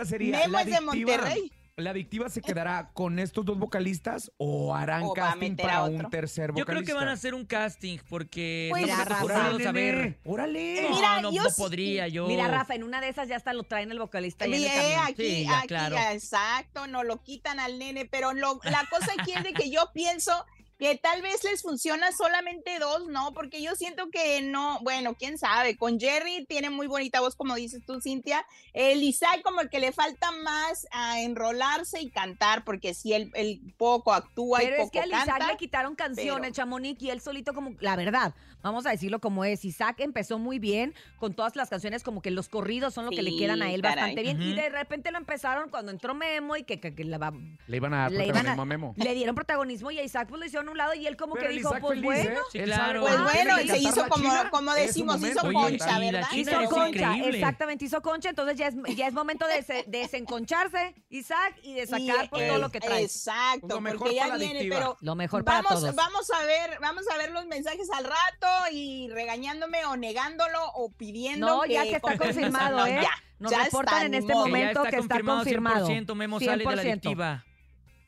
sería, 0.07 0.41
Memo 0.41 0.53
¿la 0.55 0.63
es 0.63 0.67
de 0.73 0.81
Monterrey. 0.81 1.53
¿La 1.79 1.91
adictiva 1.91 2.29
se 2.29 2.41
quedará 2.43 2.91
con 2.93 3.21
estos 3.21 3.45
dos 3.45 3.57
vocalistas 3.57 4.33
o 4.37 4.75
harán 4.75 5.05
O 5.05 5.13
casting 5.15 5.55
para 5.55 5.85
un 5.85 6.11
tercer 6.11 6.49
Yo 6.49 6.65
vocalista? 6.65 6.73
creo 6.73 6.83
que 6.85 6.93
van 6.93 7.07
a 7.07 7.13
hacer 7.13 7.35
un 7.35 7.45
casting 7.47 7.99
porque 8.09 8.67
Pues, 8.71 8.83
no 8.83 8.87
Mira, 8.89 8.99
me 8.99 9.05
Rafa. 9.05 9.25
Órale, 9.25 9.65
saber. 9.65 10.19
órale. 10.25 10.83
No, 10.83 10.97
Mira, 10.97 11.21
no, 11.21 11.33
yo 11.33 11.45
no 11.45 11.51
sí- 11.51 11.63
podría 11.63 12.09
yo. 12.09 12.27
Mira, 12.27 12.49
Rafa, 12.49 12.75
en 12.75 12.83
una 12.83 13.01
de 13.01 13.09
esas 13.11 13.29
ya 13.29 13.37
hasta 13.37 13.53
lo 13.53 13.63
traen 13.63 13.93
el 13.93 14.01
vocalista 14.01 14.45
ahí 14.45 14.55
en 14.55 14.63
el 14.65 14.69
Bien, 14.87 14.99
aquí, 15.05 15.15
Sí, 15.23 15.45
ya, 15.45 15.59
aquí, 15.61 15.69
claro. 15.69 15.97
exacto, 16.13 16.89
no 16.89 17.05
lo 17.05 17.23
quitan 17.23 17.61
al 17.61 17.79
nene, 17.79 18.07
pero 18.07 18.33
lo- 18.35 18.59
la 18.65 18.85
cosa 18.91 19.13
aquí 19.17 19.31
es 19.33 19.45
de 19.45 19.53
que 19.53 19.71
yo 19.71 19.91
pienso 19.95 20.33
que 20.79 20.95
tal 20.97 21.23
vez 21.23 21.43
les 21.45 21.63
funciona 21.63 22.13
solamente 22.13 22.79
dos, 22.79 23.09
¿no? 23.09 23.33
Porque 23.35 23.61
yo 23.61 23.75
siento 23.75 24.11
que 24.11 24.41
no, 24.43 24.79
bueno, 24.83 25.15
quién 25.17 25.37
sabe, 25.37 25.77
con 25.77 25.99
Jerry 25.99 26.47
tiene 26.49 26.71
muy 26.71 26.87
bonita 26.87 27.21
voz, 27.21 27.35
como 27.35 27.57
dices 27.57 27.83
tú, 27.85 28.01
Cintia, 28.01 28.47
el 28.73 29.03
Isaac 29.03 29.43
como 29.43 29.61
el 29.61 29.71
que 29.71 29.81
le 29.81 29.91
falta 29.93 30.31
más 30.31 30.87
a 30.93 31.21
enrolarse 31.21 32.01
y 32.01 32.11
cantar, 32.11 32.65
porque 32.65 32.95
si 32.95 33.13
él, 33.13 33.31
él 33.35 33.61
poco 33.77 34.13
actúa 34.13 34.59
Pero 34.61 34.71
y 34.71 34.73
es 34.75 34.79
poco 34.79 34.91
que 34.93 35.01
al 35.01 35.09
Isaac 35.09 35.27
canta. 35.27 35.47
le 35.49 35.57
quitaron 35.57 35.95
canciones, 35.97 36.41
pero- 36.53 36.55
Chamonix, 36.55 37.03
y 37.03 37.11
él 37.11 37.21
solito 37.21 37.55
como, 37.55 37.73
la 37.81 37.97
verdad, 37.97 38.35
vamos 38.63 38.87
a 38.87 38.91
decirlo 38.91 39.21
como 39.21 39.45
es, 39.45 39.65
Isaac 39.65 39.97
empezó 40.01 40.39
muy 40.39 40.59
bien 40.59 40.95
con 41.19 41.35
todas 41.35 41.57
las 41.57 41.69
canciones, 41.71 42.03
como 42.03 42.23
que 42.23 42.31
los 42.31 42.49
corridos 42.49 42.95
son 42.95 43.05
lo 43.05 43.11
que 43.11 43.23
le 43.23 43.31
Sí, 43.31 43.39
quedan 43.39 43.63
a 43.63 43.71
él 43.73 43.83
caray. 43.83 43.97
bastante 43.97 44.23
bien, 44.23 44.41
y 44.43 44.53
Ujú. 44.53 44.61
de 44.61 44.69
repente 44.69 45.11
lo 45.11 45.19
empezaron 45.19 45.69
cuando 45.71 45.91
entró 45.93 46.15
Memo 46.15 46.57
y 46.57 46.65
que, 46.65 46.81
que- 46.81 46.95
que 46.95 47.05
la 47.05 47.19
va- 47.19 47.33
Le 47.67 47.77
iban 47.77 47.95
a 47.95 47.99
dar 48.03 48.13
Le 48.13 48.25
iban 48.27 48.29
a- 48.29 48.33
protagonismo 48.41 48.63
a 48.63 48.65
Memo. 48.67 48.95
le 48.97 49.15
dieron 49.15 49.35
protagonismo 49.35 49.91
y 49.91 49.99
a 49.99 50.03
Isaac 50.03 50.29
pues 50.29 50.41
lo 50.41 50.47
hicieron 50.47 50.69
a 50.69 50.71
un 50.73 50.79
lado 50.79 50.95
y 50.95 51.07
él 51.07 51.17
como 51.17 51.35
Pero 51.35 51.49
que 51.49 51.53
dijo, 51.55 51.69
Isaac 51.71 51.81
pues 51.83 51.91
feliz, 52.01 52.05
bueno. 52.05 52.31
¿eh? 52.31 52.43
Sí, 52.53 52.59
Él 52.59 52.65
claro. 52.65 53.01
Pues 53.03 53.23
bueno, 53.23 53.61
y 53.63 53.69
se 53.69 53.79
hizo 53.79 54.09
como- 54.09 54.31
como 54.51 54.75
decimos, 54.75 55.23
hizo. 55.23 55.41
Oye, 55.47 55.53
concha, 55.55 55.99
y 55.99 56.11
¿verdad? 56.13 56.29
Hizo 56.33 56.65
concha, 56.71 56.89
increíble. 56.89 57.39
exactamente, 57.39 57.85
hizo 57.85 58.03
concha, 58.03 58.29
entonces 58.31 58.57
ya 58.59 58.69
es, 58.69 58.75
ya 58.97 59.07
es 59.07 59.15
momento 59.15 59.47
de 59.47 59.63
se- 59.63 59.85
desenconcharse, 59.87 60.95
Isaac, 61.11 61.55
y 61.63 61.75
de 61.75 61.87
sacar 61.87 62.25
Y, 62.25 62.29
pues, 62.29 62.43
eh, 62.43 62.49
todo 62.49 62.59
lo 62.59 62.71
que 62.71 62.81
trae. 62.81 63.03
Exacto, 63.03 63.61
Pues 63.61 63.75
lo 63.75 63.81
mejor 63.81 63.99
porque 64.01 64.15
ya 64.17 64.37
viene, 64.37 64.67
pero 64.69 64.97
Lo 65.01 65.15
mejor 65.15 65.45
para 65.45 65.63
vamos, 65.63 65.81
todos. 65.81 65.95
vamos 65.95 66.31
a 66.31 66.45
ver, 66.45 66.79
vamos 66.81 67.05
a 67.13 67.17
ver 67.19 67.31
los 67.31 67.47
mensajes 67.47 67.89
al 67.91 68.05
rato 68.05 68.48
y 68.73 69.09
regañándome 69.11 69.85
o 69.87 69.97
negándolo 69.97 70.61
o 70.75 70.91
pidiendo 70.93 71.47
No, 71.47 71.67
ya 71.67 71.83
que 71.85 71.97
está 71.97 72.17
confirmado, 72.19 72.87
¿eh? 72.87 72.99
ya, 73.03 73.11
Nos 73.39 73.51
ya 73.53 73.65
reportan 73.65 73.95
está, 73.95 74.07
en 74.07 74.15
este 74.15 74.33
modo. 74.33 74.45
Que 74.45 74.51
momento 74.51 74.85
está 74.85 74.91
que 74.91 74.97
está 75.03 75.15
confirmado 75.17 75.37
confirmado. 75.39 75.89
100%, 75.89 76.15
Memo 76.15 76.41
sale 76.41 76.65
de 76.65 76.77
la 76.77 76.83
100%. 76.83 76.91
adictiva. 76.91 77.45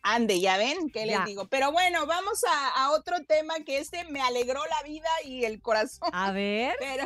Ande, 0.02 0.40
ya 0.40 0.56
ven, 0.56 0.88
¿qué 0.90 1.04
les 1.04 1.19
Ya. 1.19 1.25
digo? 1.26 1.46
Pero 1.48 1.72
bueno, 1.72 2.06
vamos 2.06 2.40
a, 2.50 2.84
a 2.84 2.90
otro 2.92 3.16
tema 3.28 3.56
que 3.66 3.76
este 3.78 4.04
me 4.04 4.22
alegró 4.22 4.60
la 4.66 4.82
vida 4.88 5.08
y 5.26 5.44
el 5.44 5.60
corazón. 5.60 6.08
A 6.12 6.32
ver. 6.32 6.75
Pero, 6.81 7.04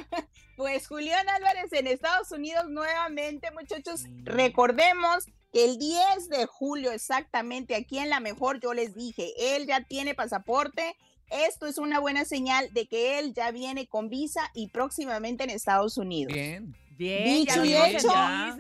pues 0.56 0.86
Julián 0.86 1.28
Álvarez 1.28 1.72
en 1.72 1.88
Estados 1.88 2.31
Unidos 2.31 2.66
nuevamente, 2.69 3.50
muchachos, 3.50 4.04
recordemos 4.22 5.25
el 5.54 5.78
10 5.78 6.28
de 6.28 6.46
julio 6.46 6.90
exactamente, 6.92 7.74
aquí 7.74 7.98
en 7.98 8.10
La 8.10 8.20
Mejor, 8.20 8.60
yo 8.60 8.74
les 8.74 8.94
dije, 8.94 9.32
él 9.56 9.66
ya 9.66 9.84
tiene 9.84 10.14
pasaporte. 10.14 10.96
Esto 11.30 11.66
es 11.66 11.78
una 11.78 12.00
buena 12.00 12.24
señal 12.24 12.68
de 12.72 12.86
que 12.86 13.18
él 13.18 13.32
ya 13.32 13.50
viene 13.50 13.86
con 13.86 14.08
visa 14.08 14.50
y 14.52 14.68
próximamente 14.68 15.44
en 15.44 15.50
Estados 15.50 15.96
Unidos. 15.96 16.32
Bien. 16.32 16.74
Bien, 16.96 17.25
Dicho 17.25 17.64
y 17.64 17.75
hecho, 17.75 18.08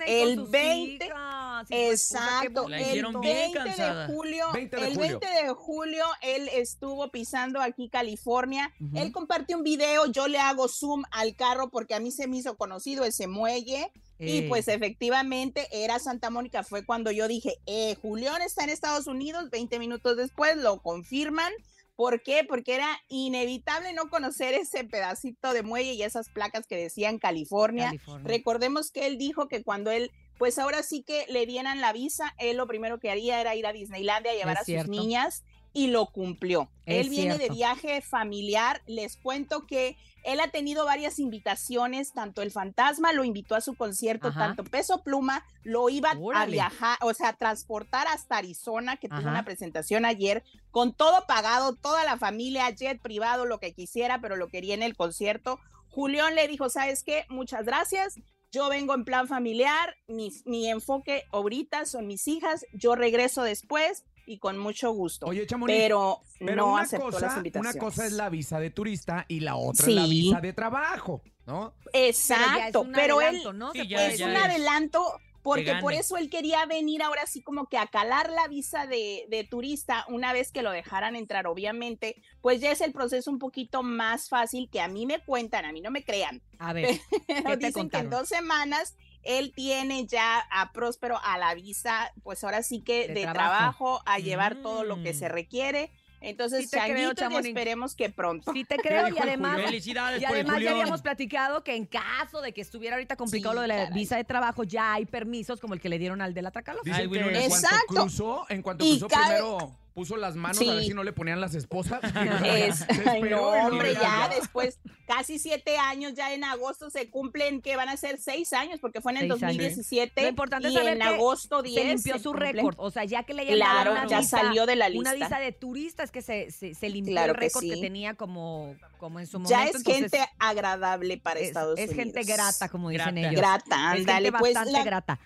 el 0.06 0.34
sus 0.36 0.50
20 0.50 1.06
hijas 1.06 1.70
y 1.70 1.74
su 1.74 1.74
esposa, 1.74 1.90
qué 1.90 1.90
Exacto, 1.90 2.68
el 2.68 2.80
hicieron 2.80 3.20
bien 3.20 3.52
20 3.52 3.58
cansada. 3.58 4.06
de 4.06 4.12
julio, 4.14 4.46
20 4.52 4.76
de 4.76 4.86
el 4.86 4.94
julio. 4.94 5.20
20 5.20 5.42
de 5.42 5.48
julio 5.54 6.04
él 6.22 6.50
estuvo 6.52 7.08
pisando 7.10 7.60
aquí 7.60 7.88
California. 7.88 8.72
Ujú. 8.80 8.98
Él 8.98 9.12
compartió 9.12 9.56
un 9.56 9.62
video, 9.62 10.06
yo 10.06 10.26
le 10.28 10.38
hago 10.38 10.68
zoom 10.68 11.04
al 11.10 11.36
carro 11.36 11.70
porque 11.70 11.94
a 11.94 12.00
mí 12.00 12.10
se 12.10 12.26
me 12.26 12.38
hizo 12.38 12.56
conocido 12.56 13.04
ese 13.04 13.26
muelle 13.26 13.90
y 14.18 14.38
Eh, 14.38 14.46
pues 14.48 14.68
efectivamente 14.68 15.66
era 15.72 15.98
Santa 15.98 16.30
Mónica, 16.30 16.62
fue 16.62 16.84
cuando 16.84 17.10
yo 17.10 17.26
dije, 17.26 17.58
eh, 17.66 17.96
Julián 18.00 18.42
está 18.42 18.62
en 18.62 18.70
Estados 18.70 19.06
Unidos, 19.08 19.50
20 19.50 19.78
minutos 19.78 20.16
después 20.16 20.56
lo 20.56 20.80
confirman. 20.80 21.52
¿Por 21.96 22.22
qué? 22.22 22.44
Porque 22.48 22.74
era 22.74 22.88
inevitable 23.08 23.92
no 23.92 24.08
conocer 24.10 24.54
ese 24.54 24.84
pedacito 24.84 25.52
de 25.52 25.62
muelle 25.62 25.92
y 25.92 26.02
esas 26.02 26.28
placas 26.28 26.66
que 26.66 26.76
decían 26.76 27.18
California. 27.18 27.86
California. 27.86 28.28
Recordemos 28.28 28.90
que 28.90 29.06
él 29.06 29.16
dijo 29.18 29.46
que 29.48 29.62
cuando 29.62 29.90
él, 29.90 30.10
pues 30.38 30.58
ahora 30.58 30.82
sí 30.82 31.02
que 31.02 31.24
le 31.28 31.46
dieran 31.46 31.80
la 31.80 31.92
visa, 31.92 32.34
él 32.38 32.56
lo 32.56 32.66
primero 32.66 32.98
que 32.98 33.10
haría 33.10 33.40
era 33.40 33.54
ir 33.54 33.66
a 33.66 33.72
Disneylandia 33.72 34.32
a 34.32 34.34
llevar 34.34 34.56
Es 34.56 34.62
a 34.62 34.64
cierto. 34.64 34.92
sus 34.92 35.00
niñas 35.00 35.44
y 35.74 35.88
lo 35.88 36.06
cumplió. 36.06 36.70
Es 36.86 37.04
él 37.04 37.10
viene 37.10 37.36
cierto. 37.36 37.52
de 37.52 37.58
viaje 37.58 38.00
familiar. 38.00 38.80
Les 38.86 39.16
cuento 39.16 39.66
que 39.66 39.96
él 40.22 40.38
ha 40.40 40.48
tenido 40.48 40.84
varias 40.86 41.18
invitaciones, 41.18 42.12
tanto 42.12 42.42
el 42.42 42.52
fantasma 42.52 43.12
lo 43.12 43.24
invitó 43.24 43.56
a 43.56 43.60
su 43.60 43.74
concierto, 43.74 44.28
Ajá. 44.28 44.46
tanto 44.46 44.64
Peso 44.64 45.02
Pluma 45.02 45.44
lo 45.64 45.90
iba 45.90 46.12
a 46.34 46.46
viajar, 46.46 46.96
o 47.02 47.12
sea, 47.12 47.30
a 47.30 47.36
transportar 47.36 48.06
hasta 48.06 48.38
Arizona, 48.38 48.96
que 48.96 49.08
tuvo 49.08 49.18
Ajá. 49.18 49.30
una 49.30 49.44
presentación 49.44 50.04
ayer, 50.04 50.44
con 50.70 50.94
todo 50.94 51.26
pagado, 51.26 51.74
toda 51.74 52.04
la 52.04 52.16
familia, 52.16 52.70
jet 52.70 53.02
privado, 53.02 53.44
lo 53.44 53.58
que 53.58 53.74
quisiera, 53.74 54.20
pero 54.20 54.36
lo 54.36 54.48
quería 54.48 54.74
en 54.74 54.82
el 54.84 54.96
concierto. 54.96 55.58
Julián 55.90 56.36
le 56.36 56.46
dijo, 56.46 56.70
¿sabes 56.70 57.02
qué? 57.02 57.26
Muchas 57.28 57.66
gracias. 57.66 58.14
Yo 58.52 58.68
vengo 58.68 58.94
en 58.94 59.04
plan 59.04 59.26
familiar, 59.26 59.96
mi, 60.06 60.30
mi 60.44 60.70
enfoque 60.70 61.24
ahorita 61.32 61.84
son 61.86 62.06
mis 62.06 62.28
hijas, 62.28 62.64
yo 62.72 62.94
regreso 62.94 63.42
después 63.42 64.04
y 64.26 64.38
con 64.38 64.58
mucho 64.58 64.90
gusto. 64.92 65.26
Oye, 65.26 65.46
Chamonix, 65.46 65.78
pero, 65.78 66.20
Pero 66.38 66.56
no 66.56 66.76
aceptó 66.76 67.10
las 67.18 67.36
invitaciones. 67.36 67.74
una 67.74 67.80
cosa 67.84 68.06
es 68.06 68.12
la 68.12 68.28
visa 68.28 68.58
de 68.60 68.70
turista 68.70 69.24
y 69.28 69.40
la 69.40 69.56
otra 69.56 69.86
es 69.86 69.94
la 69.94 70.06
visa 70.06 70.40
de 70.40 70.52
trabajo, 70.52 71.22
¿no? 71.46 71.74
Pero 71.84 71.90
ya 71.94 72.08
es 72.08 72.30
Exacto, 72.30 72.80
un 72.82 72.92
pero, 72.92 73.20
él 73.20 73.26
adelanto, 73.28 73.52
¿no? 73.52 73.72
Sí, 73.72 73.86
ya, 73.88 74.06
es 74.06 74.18
ya 74.18 74.26
un 74.26 74.32
es. 74.36 74.42
adelanto 74.42 75.04
porque 75.42 75.74
por 75.82 75.92
eso 75.92 76.16
él 76.16 76.30
quería 76.30 76.64
venir 76.64 77.02
ahora 77.02 77.26
sí 77.26 77.42
como 77.42 77.66
que 77.66 77.76
a 77.76 77.86
calar 77.86 78.30
la 78.30 78.48
visa 78.48 78.86
de, 78.86 79.26
de 79.28 79.44
turista 79.44 80.06
una 80.08 80.32
vez 80.32 80.50
que 80.50 80.62
lo 80.62 80.70
dejaran 80.70 81.16
entrar, 81.16 81.46
obviamente, 81.46 82.16
pues 82.40 82.62
ya 82.62 82.70
es 82.70 82.80
el 82.80 82.92
proceso 82.92 83.30
un 83.30 83.38
poquito 83.38 83.82
más 83.82 84.30
fácil 84.30 84.70
que 84.70 84.80
a 84.80 84.88
mí 84.88 85.04
me 85.04 85.22
cuentan, 85.22 85.66
a 85.66 85.72
mí 85.72 85.82
no 85.82 85.90
me 85.90 86.02
crean, 86.02 86.40
A 86.58 86.72
ver, 86.72 86.98
pero 87.26 87.58
te 87.58 87.66
dicen 87.66 87.90
que 87.90 87.98
en 87.98 88.08
dos 88.08 88.26
semanas 88.26 88.96
él 89.24 89.52
tiene 89.54 90.06
ya 90.06 90.38
a 90.50 90.72
Próspero 90.72 91.18
a 91.22 91.38
la 91.38 91.54
visa, 91.54 92.12
pues 92.22 92.42
ahora 92.44 92.62
sí 92.62 92.80
que 92.80 93.08
De 93.08 93.14
de, 93.14 93.22
trabajo. 93.22 93.98
trabajo. 93.98 94.02
a 94.06 94.18
llevar 94.18 94.56
todo 94.56 94.84
lo 94.84 95.02
que 95.02 95.12
Mm. 95.12 95.16
se 95.18 95.28
requiere. 95.28 95.90
Entonces, 96.20 96.64
Sí 96.64 96.70
te 96.70 96.78
creo, 96.90 97.12
y 97.12 97.36
esperemos 97.48 97.94
que 97.94 98.08
pronto. 98.08 98.50
sí 98.54 98.64
te 98.64 98.76
creo 98.78 99.08
y 99.08 99.18
además... 99.18 99.60
Felicidades 99.62 100.22
Y 100.22 100.24
además 100.24 100.58
ya 100.62 100.70
habíamos 100.70 101.02
platicado 101.02 101.62
que 101.62 101.76
en 101.76 101.84
caso 101.84 102.40
de 102.40 102.54
que 102.54 102.62
estuviera 102.62 102.96
ahorita 102.96 103.16
complicado 103.16 103.52
Sí, 103.52 103.56
lo 103.56 103.60
de 103.62 103.68
la 103.68 103.76
caray. 103.76 103.92
visa 103.92 104.16
de 104.16 104.24
trabajo, 104.24 104.64
ya 104.64 104.94
hay 104.94 105.04
permisos 105.04 105.60
como 105.60 105.74
el 105.74 105.82
que 105.82 105.90
le 105.90 105.98
dieron 105.98 106.22
al 106.22 106.32
de 106.32 106.40
la 106.40 106.50
Tracalosa. 106.50 106.98
En 107.02 107.08
cuanto 107.10 107.38
Exacto. 107.38 107.86
cruzó, 107.88 108.46
en 108.48 108.62
cuanto 108.62 108.84
Y 108.86 108.98
cruzó 108.98 109.08
cabe- 109.08 109.24
primero 109.36 109.76
puso 109.94 110.16
las 110.16 110.34
manos 110.34 110.60
a 110.60 110.64
ver 110.74 110.80
Sí. 110.82 110.88
si 110.88 110.94
no 110.94 111.04
le 111.04 111.12
ponían 111.12 111.40
las 111.40 111.54
esposas. 111.54 112.00
Es, 112.44 112.84
ay, 113.08 113.22
no, 113.22 113.40
hombre, 113.42 113.94
ya- 113.94 114.00
ya 114.00 114.28
después, 114.28 114.78
casi 115.06 115.38
siete 115.38 115.78
años, 115.78 116.14
ya 116.14 116.34
en 116.34 116.42
agosto 116.44 116.90
se 116.90 117.08
cumplen 117.10 117.62
que 117.62 117.76
van 117.76 117.88
a 117.88 117.96
ser 117.96 118.18
seis 118.18 118.52
años, 118.52 118.80
porque 118.80 119.00
fue 119.00 119.12
en 119.12 119.18
el 119.18 119.22
Seis 119.30 119.42
años. 119.44 119.56
2017. 119.56 120.22
Lo 120.22 120.28
importante 120.28 120.66
es 120.68 120.74
y 120.74 120.76
saber 120.76 120.92
en 120.94 120.98
que 120.98 121.04
agosto 121.04 121.62
10 121.62 121.74
se 121.80 121.84
limpió 121.94 122.18
su 122.18 122.32
récord. 122.32 122.74
O 122.78 122.90
sea, 122.90 123.04
ya 123.04 123.22
que 123.22 123.34
le 123.34 123.42
hayan 123.42 123.54
Claro, 123.54 123.92
una 123.92 124.06
ya 124.08 124.18
visa, 124.20 124.38
salió 124.38 124.66
de 124.66 124.76
la 124.76 124.86
una 124.88 125.12
lista. 125.14 125.26
visa 125.28 125.38
de 125.38 125.52
turistas 125.52 126.10
que 126.10 126.22
se, 126.22 126.50
se, 126.50 126.74
se 126.74 126.88
limpió 126.90 127.12
Claro 127.14 127.32
el 127.32 127.38
que 127.38 127.44
récord 127.46 127.62
que, 127.62 127.74
sí. 127.74 127.80
tenía 127.80 128.14
como, 128.14 128.74
como 128.98 129.20
en 129.20 129.26
su 129.28 129.38
momento. 129.38 129.50
Ya 129.50 129.64
es 129.68 129.76
entonces, 129.76 130.10
gente 130.10 130.28
agradable 130.38 131.18
para 131.18 131.38
es, 131.40 131.48
Estados 131.48 131.78
es 131.78 131.90
Unidos. 131.90 132.04
gente 132.04 132.24
grata, 132.32 132.68
como 132.68 132.90
dicen 132.90 133.14
Grata. 133.14 133.28
ellos. 133.28 133.40
Grata, 133.40 133.76
es 133.94 134.00
ándale. 134.00 134.24
gente 134.26 134.38
Pues 134.40 134.54
bastante 134.54 134.72
la- 134.78 134.84
grata. 134.84 135.20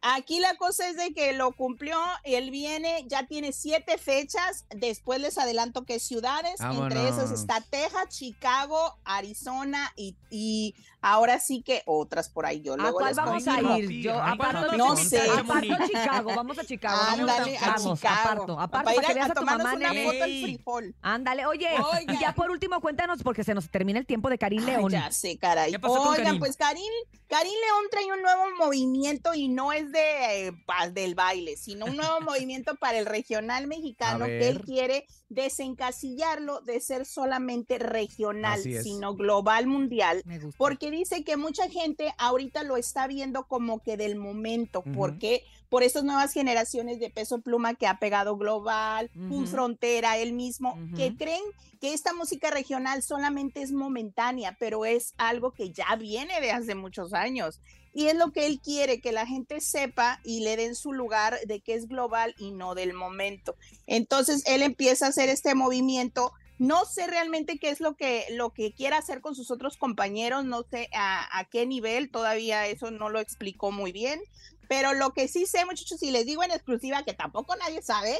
Aquí 0.00 0.40
la 0.40 0.56
cosa 0.56 0.88
es 0.88 0.96
de 0.96 1.12
que 1.12 1.32
lo 1.32 1.52
cumplió, 1.52 1.98
él 2.24 2.50
viene, 2.50 3.04
ya 3.08 3.26
tiene 3.26 3.52
siete 3.52 3.98
fechas, 3.98 4.64
después 4.70 5.20
les 5.20 5.38
adelanto 5.38 5.84
que 5.84 5.98
ciudades, 6.00 6.60
entre 6.60 7.08
esas 7.08 7.30
está 7.30 7.60
Texas, 7.60 8.08
Chicago, 8.08 8.98
Arizona 9.04 9.92
y, 9.96 10.16
y 10.30 10.74
ahora 11.00 11.38
sí 11.38 11.62
que 11.62 11.82
otras 11.86 12.28
por 12.28 12.46
ahí 12.46 12.60
yo 12.60 12.74
¿A 12.74 12.76
luego 12.76 12.98
cuál 12.98 13.08
les 13.08 13.16
vamos 13.16 13.46
a 13.48 13.60
ir? 13.78 13.90
Yo 14.02 14.20
aparto, 14.20 14.66
¿cuándo 14.66 14.76
No 14.88 14.96
sé. 14.96 15.20
aparto 15.30 15.72
a? 15.74 15.86
Chicago, 15.86 16.32
vamos 16.34 16.58
a 16.58 16.64
Chicago. 16.64 16.98
Ándale, 17.08 17.56
a 17.58 17.66
vamos, 17.76 17.98
Chicago. 18.00 18.20
aparto, 18.20 18.60
aparto 18.60 18.84
para 18.84 18.96
para 18.96 19.06
que 19.06 19.12
a, 19.12 19.14
veas 19.14 19.28
a 19.28 19.32
a 19.32 19.34
tu 19.34 19.44
mamá. 19.44 19.74
una 19.74 19.92
nene. 19.92 20.04
foto 20.04 20.24
Ey. 20.24 20.42
frijol. 20.42 20.94
Ándale, 21.02 21.46
oye, 21.46 21.68
y 21.74 21.80
Oigan. 21.80 22.18
ya 22.18 22.34
por 22.34 22.50
último 22.50 22.80
cuéntanos, 22.80 23.22
porque 23.22 23.44
se 23.44 23.54
nos 23.54 23.68
termina 23.70 23.98
el 23.98 24.06
tiempo 24.06 24.28
de 24.30 24.38
Karim 24.38 24.64
León. 24.64 24.90
ya 24.90 25.10
sé, 25.12 25.38
caray. 25.38 25.70
¿Qué 25.72 25.78
pasó 25.78 25.96
con 25.98 26.08
Oigan, 26.08 26.24
Karim? 26.24 26.38
pues 26.40 26.56
Karim, 26.56 26.92
Karim 27.28 27.52
León 27.52 27.84
trae 27.90 28.12
un 28.12 28.22
nuevo 28.22 28.42
movimiento 28.58 29.34
y 29.34 29.48
no 29.48 29.72
es 29.72 29.90
de 29.92 30.48
eh, 30.48 30.52
del 30.92 31.14
baile, 31.14 31.56
sino 31.56 31.86
un 31.86 31.96
nuevo 31.96 32.20
movimiento 32.22 32.74
para 32.76 32.98
el 32.98 33.06
regional 33.06 33.66
mexicano 33.66 34.24
A 34.24 34.28
que 34.28 34.48
él 34.48 34.60
quiere 34.62 35.06
desencasillarlo 35.28 36.60
de 36.62 36.80
ser 36.80 37.04
solamente 37.04 37.78
regional, 37.78 38.60
sino 38.60 39.14
global 39.14 39.66
mundial, 39.66 40.22
porque 40.56 40.90
dice 40.90 41.22
que 41.24 41.36
mucha 41.36 41.68
gente 41.68 42.14
ahorita 42.18 42.62
lo 42.62 42.76
está 42.76 43.06
viendo 43.06 43.46
como 43.46 43.82
que 43.82 43.96
del 43.96 44.16
momento, 44.16 44.82
porque 44.94 45.44
por 45.68 45.82
esas 45.82 46.04
nuevas 46.04 46.32
generaciones 46.32 46.98
de 46.98 47.10
peso 47.10 47.40
pluma 47.40 47.74
que 47.74 47.86
ha 47.86 47.98
pegado 47.98 48.36
global, 48.36 49.10
un 49.14 49.46
frontera, 49.46 50.18
él 50.18 50.32
mismo, 50.32 50.78
que 50.96 51.14
creen 51.16 51.42
que 51.80 51.92
esta 51.92 52.12
música 52.12 52.50
regional 52.50 53.02
solamente 53.02 53.62
es 53.62 53.72
momentánea, 53.72 54.56
pero 54.58 54.84
es 54.84 55.14
algo 55.18 55.52
que 55.52 55.70
ya 55.70 55.94
viene 55.96 56.40
de 56.40 56.50
hace 56.50 56.74
muchos 56.74 57.12
años. 57.12 57.60
Y 57.94 58.06
es 58.06 58.14
lo 58.14 58.32
que 58.32 58.46
él 58.46 58.60
quiere, 58.60 59.00
que 59.00 59.12
la 59.12 59.26
gente 59.26 59.60
sepa 59.60 60.20
y 60.24 60.40
le 60.40 60.56
den 60.56 60.74
su 60.74 60.92
lugar 60.92 61.38
de 61.46 61.60
que 61.60 61.74
es 61.74 61.88
global 61.88 62.34
y 62.38 62.50
no 62.52 62.74
del 62.74 62.92
momento. 62.92 63.56
Entonces 63.86 64.42
él 64.46 64.62
empieza 64.62 65.06
a 65.06 65.08
hacer 65.08 65.28
este 65.28 65.54
movimiento. 65.54 66.32
No 66.58 66.84
sé 66.84 67.06
realmente 67.06 67.58
qué 67.58 67.70
es 67.70 67.80
lo 67.80 67.94
que, 67.94 68.24
lo 68.30 68.50
que 68.50 68.72
quiere 68.72 68.96
hacer 68.96 69.20
con 69.20 69.34
sus 69.34 69.50
otros 69.50 69.76
compañeros, 69.76 70.44
no 70.44 70.64
sé 70.70 70.88
a, 70.92 71.38
a 71.38 71.44
qué 71.44 71.66
nivel, 71.66 72.10
todavía 72.10 72.66
eso 72.66 72.90
no 72.90 73.10
lo 73.10 73.20
explicó 73.20 73.70
muy 73.70 73.92
bien, 73.92 74.20
pero 74.68 74.94
lo 74.94 75.12
que 75.12 75.26
sí 75.26 75.46
sé, 75.46 75.64
muchachos, 75.64 76.02
y 76.02 76.10
les 76.10 76.26
digo 76.26 76.44
en 76.44 76.50
exclusiva 76.50 77.02
que 77.02 77.14
tampoco 77.14 77.56
nadie 77.56 77.82
sabe, 77.82 78.16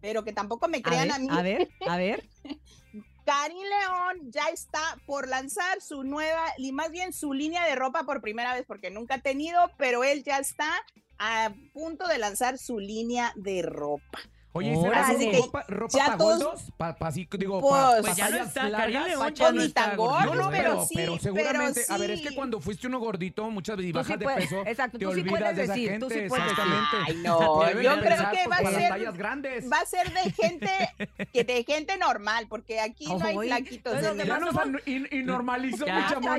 pero 0.00 0.24
que 0.24 0.32
tampoco 0.32 0.68
me 0.68 0.78
A 0.78 0.82
crean 0.82 1.08
ver, 1.08 1.12
a 1.12 1.18
mí, 1.18 1.28
a 1.30 1.42
ver, 1.42 1.68
a 1.88 1.96
ver. 1.96 2.28
Karim 3.26 3.62
León 3.62 4.30
ya 4.30 4.48
está 4.52 5.00
por 5.06 5.28
lanzar 5.28 5.80
su 5.80 6.04
nueva, 6.04 6.44
y 6.58 6.72
más 6.72 6.90
bien 6.90 7.12
su 7.12 7.32
línea 7.32 7.66
de 7.66 7.74
ropa 7.74 8.04
por 8.04 8.20
primera 8.20 8.54
vez, 8.54 8.64
porque 8.66 8.90
nunca 8.90 9.16
ha 9.16 9.20
tenido, 9.20 9.70
pero 9.76 10.04
él 10.04 10.22
ya 10.24 10.38
está 10.38 10.70
a 11.18 11.52
punto 11.72 12.06
de 12.06 12.18
lanzar 12.18 12.58
su 12.58 12.78
línea 12.78 13.32
de 13.36 13.62
ropa. 13.62 14.20
Oye, 14.56 14.70
¿y 14.72 14.76
será 14.80 15.00
Órale. 15.08 15.32
ropa, 15.42 15.64
ropa 15.66 15.98
Ya 15.98 16.04
para 16.06 16.16
todos- 16.16 16.42
gordos? 16.44 16.62
Pa, 16.76 16.94
pa- 16.94 17.08
así, 17.08 17.28
digo, 17.38 17.60
Pues- 17.60 17.72
pa- 17.72 17.96
Pues 18.02 18.16
ya 18.16 18.24
no 18.26 18.30
tallas 18.30 18.46
está, 18.48 18.60
Karim 18.60 18.72
largas? 18.72 19.06
León 19.08 19.34
ya 19.34 19.44
no 19.52 19.58
ni 19.60 19.64
está 19.66 19.84
tan 19.86 19.96
gordito, 19.96 20.28
gordo, 20.28 20.50
¿verdad? 20.50 20.62
pero 20.62 20.84
sí, 20.86 20.94
pero 20.94 21.18
seguramente, 21.18 21.80
pero 21.88 21.94
a 21.94 21.98
ver, 21.98 22.10
es 22.12 22.20
que 22.22 22.28
sí. 22.28 22.34
cuando 22.36 22.60
fuiste 22.60 22.86
uno 22.86 22.98
gordito 23.00 23.50
muchas 23.50 23.76
veces 23.76 23.92
Tú 23.92 23.98
sí 23.98 24.04
bajas 24.04 24.18
de 24.20 24.24
puedes, 24.24 24.40
peso, 24.48 24.62
exacto, 24.64 24.98
te 24.98 25.04
tú 25.04 25.10
sí 25.12 25.20
olvidas 25.20 25.38
puedes 25.40 25.56
de 25.56 25.62
esa 25.64 25.72
decir, 25.74 25.90
gente, 25.90 26.06
tú 26.06 26.12
sí 26.14 26.20
puedes 26.28 26.44
decir. 26.44 26.58
exactamente. 26.64 26.96
Ay, 27.04 27.16
no, 27.26 27.58
Te 27.60 27.66
deben 27.66 27.82
yo 27.84 27.96
de 27.96 28.02
creo 28.02 28.16
que 28.30 28.48
va 28.48 28.56
a 28.56 28.58
para 28.58 28.62
las 28.62 28.74
ser 28.74 28.88
tallas 28.90 29.16
grandes. 29.18 29.72
va 29.72 29.76
a 29.80 29.86
ser 29.86 30.12
de 30.12 30.30
gente 30.30 30.70
que 31.32 31.44
de 31.44 31.64
gente 31.64 31.98
normal, 31.98 32.46
porque 32.48 32.80
aquí 32.80 33.06
no 33.06 33.24
hay 33.24 33.36
flaquitos. 33.48 33.92
en 33.94 34.04
el- 34.04 34.16
Ya 34.18 34.24
demás 34.24 34.40
nos 34.40 34.56
an- 34.56 34.80
y, 34.86 35.18
y 35.18 35.22
normalizó 35.24 35.84
Ya, 35.84 35.94
mucha 35.94 36.20
Ya, 36.20 36.38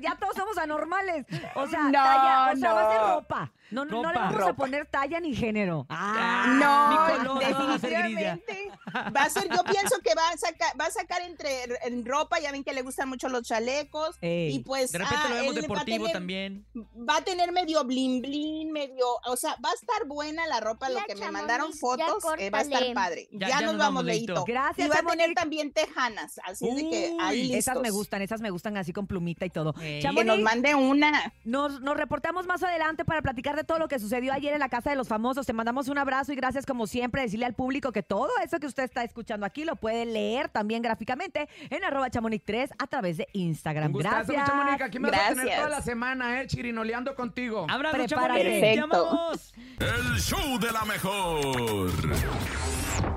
ya 0.00 0.10
soy- 0.10 0.18
todos 0.20 0.36
somos 0.36 0.56
anormales. 0.58 1.26
O 1.56 1.66
sea, 1.66 1.82
No, 1.84 1.92
talla, 1.92 2.52
o 2.52 2.56
sea, 2.56 2.72
va 2.72 2.88
a 2.88 2.92
ser 2.92 3.00
no. 3.02 3.14
ropa. 3.16 3.52
No, 3.70 3.84
no, 3.84 4.02
no 4.02 4.08
le 4.12 4.14
Ropa. 4.18 4.30
vamos 4.30 4.48
a 4.48 4.52
poner 4.54 4.86
talla 4.86 5.20
ni 5.20 5.34
género. 5.34 5.86
Ah, 5.88 6.44
No, 6.58 6.88
mi 6.88 7.18
color 7.24 7.44
no 7.54 7.68
va 7.68 7.74
a 7.74 7.78
ser 7.78 7.90
gris 8.02 8.18
ya. 8.18 8.36
definitivamente 8.36 8.70
va 9.14 9.22
a 9.24 9.28
ser, 9.30 9.48
yo 9.54 9.62
pienso 9.64 9.96
que 10.02 10.14
va 10.14 10.30
a 10.30 10.36
sacar, 10.38 10.80
va 10.80 10.86
a 10.86 10.90
sacar 10.90 11.22
entre 11.22 11.64
en 11.86 12.04
ropa, 12.06 12.38
ya 12.40 12.50
ven 12.52 12.64
que 12.64 12.72
le 12.72 12.82
gustan 12.82 13.08
mucho 13.08 13.28
los 13.28 13.42
chalecos 13.42 14.16
Ey. 14.22 14.54
y 14.54 14.58
pues 14.60 14.92
De 14.92 14.98
repente 14.98 15.22
ah, 15.24 15.28
lo 15.28 15.34
vemos 15.34 15.56
va 15.56 15.60
deportivo 15.60 16.04
tener- 16.06 16.12
también. 16.12 16.66
Va 17.08 17.16
a 17.16 17.20
tener 17.24 17.52
medio 17.52 17.84
blin 17.84 18.22
blin, 18.22 18.72
medio, 18.72 19.06
o 19.26 19.36
sea, 19.36 19.56
va 19.64 19.70
a 19.70 19.74
estar 19.74 20.06
buena 20.06 20.46
la 20.46 20.60
ropa, 20.60 20.88
lo 20.88 21.00
que 21.06 21.14
me 21.16 21.30
mandaron 21.30 21.72
fotos, 21.74 22.24
eh, 22.38 22.50
va 22.50 22.58
a 22.58 22.62
estar 22.62 22.82
padre. 22.94 23.28
Ya- 23.32 23.48
Ya, 23.48 23.60
ya 23.60 23.66
nos 23.66 23.74
nos 23.74 23.78
vamos, 23.78 24.04
Leito. 24.04 24.44
Gracias, 24.46 24.86
Y 24.86 24.90
va 24.90 24.96
a 25.00 25.02
poner 25.02 25.34
también 25.34 25.72
tejanas, 25.72 26.40
así 26.44 26.68
es 26.68 26.76
de 26.76 26.88
que 26.90 27.16
ahí 27.20 27.40
Uy, 27.42 27.42
listos. 27.48 27.58
Esas 27.58 27.80
me 27.82 27.90
gustan, 27.90 28.22
esas 28.22 28.40
me 28.40 28.50
gustan 28.50 28.76
así 28.76 28.92
con 28.92 29.06
plumita 29.06 29.44
y 29.44 29.50
todo. 29.50 29.74
Ey. 29.80 30.00
Que 30.00 30.24
nos 30.24 30.38
mande 30.40 30.74
una. 30.74 31.32
Nos, 31.44 31.80
nos 31.80 31.96
reportamos 31.96 32.46
más 32.46 32.62
adelante 32.62 33.04
para 33.04 33.20
platicar 33.22 33.57
de 33.58 33.64
todo 33.64 33.78
lo 33.78 33.88
que 33.88 33.98
sucedió 33.98 34.32
ayer 34.32 34.54
en 34.54 34.60
la 34.60 34.68
Casa 34.68 34.90
de 34.90 34.96
los 34.96 35.08
Famosos. 35.08 35.44
Te 35.46 35.52
mandamos 35.52 35.88
un 35.88 35.98
abrazo 35.98 36.32
y 36.32 36.36
gracias 36.36 36.64
como 36.64 36.86
siempre. 36.86 37.22
Decirle 37.22 37.46
al 37.46 37.54
público 37.54 37.92
que 37.92 38.02
todo 38.02 38.30
eso 38.44 38.58
que 38.58 38.66
usted 38.66 38.84
está 38.84 39.04
escuchando 39.04 39.44
aquí 39.44 39.64
lo 39.64 39.76
puede 39.76 40.06
leer 40.06 40.48
también 40.48 40.80
gráficamente 40.82 41.48
en 41.70 41.84
arroba 41.84 42.08
chamonix3 42.08 42.70
a 42.78 42.86
través 42.86 43.16
de 43.18 43.28
Instagram. 43.32 43.86
Un 43.88 43.92
gustazo, 43.94 44.32
Gracias. 44.32 44.48
Chamonix. 44.48 44.82
Aquí 44.82 44.98
me 44.98 45.10
vas 45.10 45.20
a 45.20 45.28
tener 45.28 45.44
Gracias. 45.44 45.56
toda 45.64 45.68
la 45.70 45.82
semana, 45.82 46.40
eh, 46.40 46.46
chirinoleando 46.46 47.14
contigo. 47.14 47.66
Abrazo. 47.68 48.06
Chamonix. 48.06 48.42
Perfecto. 48.44 48.80
¡Llamamos! 48.88 49.54
El 49.80 50.20
show 50.20 50.58
de 50.58 50.72
la 50.72 50.84
mejor. 50.84 51.90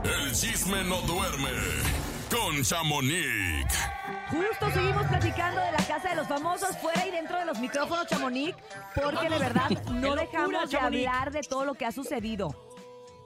El 0.03 0.31
chisme 0.33 0.83
no 0.83 1.01
duerme. 1.01 2.00
Con 2.31 2.63
Chamonix. 2.63 3.67
Justo 4.29 4.71
seguimos 4.73 5.05
platicando 5.07 5.59
de 5.59 5.71
la 5.73 5.85
Casa 5.85 6.09
de 6.09 6.15
los 6.15 6.27
Famosos 6.27 6.77
fuera 6.77 7.05
y 7.05 7.11
dentro 7.11 7.37
de 7.37 7.43
los 7.43 7.59
micrófonos 7.59 8.07
Chamonix 8.07 8.55
porque 8.95 9.29
de 9.29 9.37
verdad 9.37 9.69
no 9.91 10.15
¡Qué 10.15 10.21
locura, 10.21 10.21
dejamos 10.21 10.69
de 10.69 10.77
hablar 10.77 11.31
de 11.31 11.41
todo 11.41 11.65
lo 11.65 11.73
que 11.73 11.85
ha 11.85 11.91
sucedido. 11.91 12.70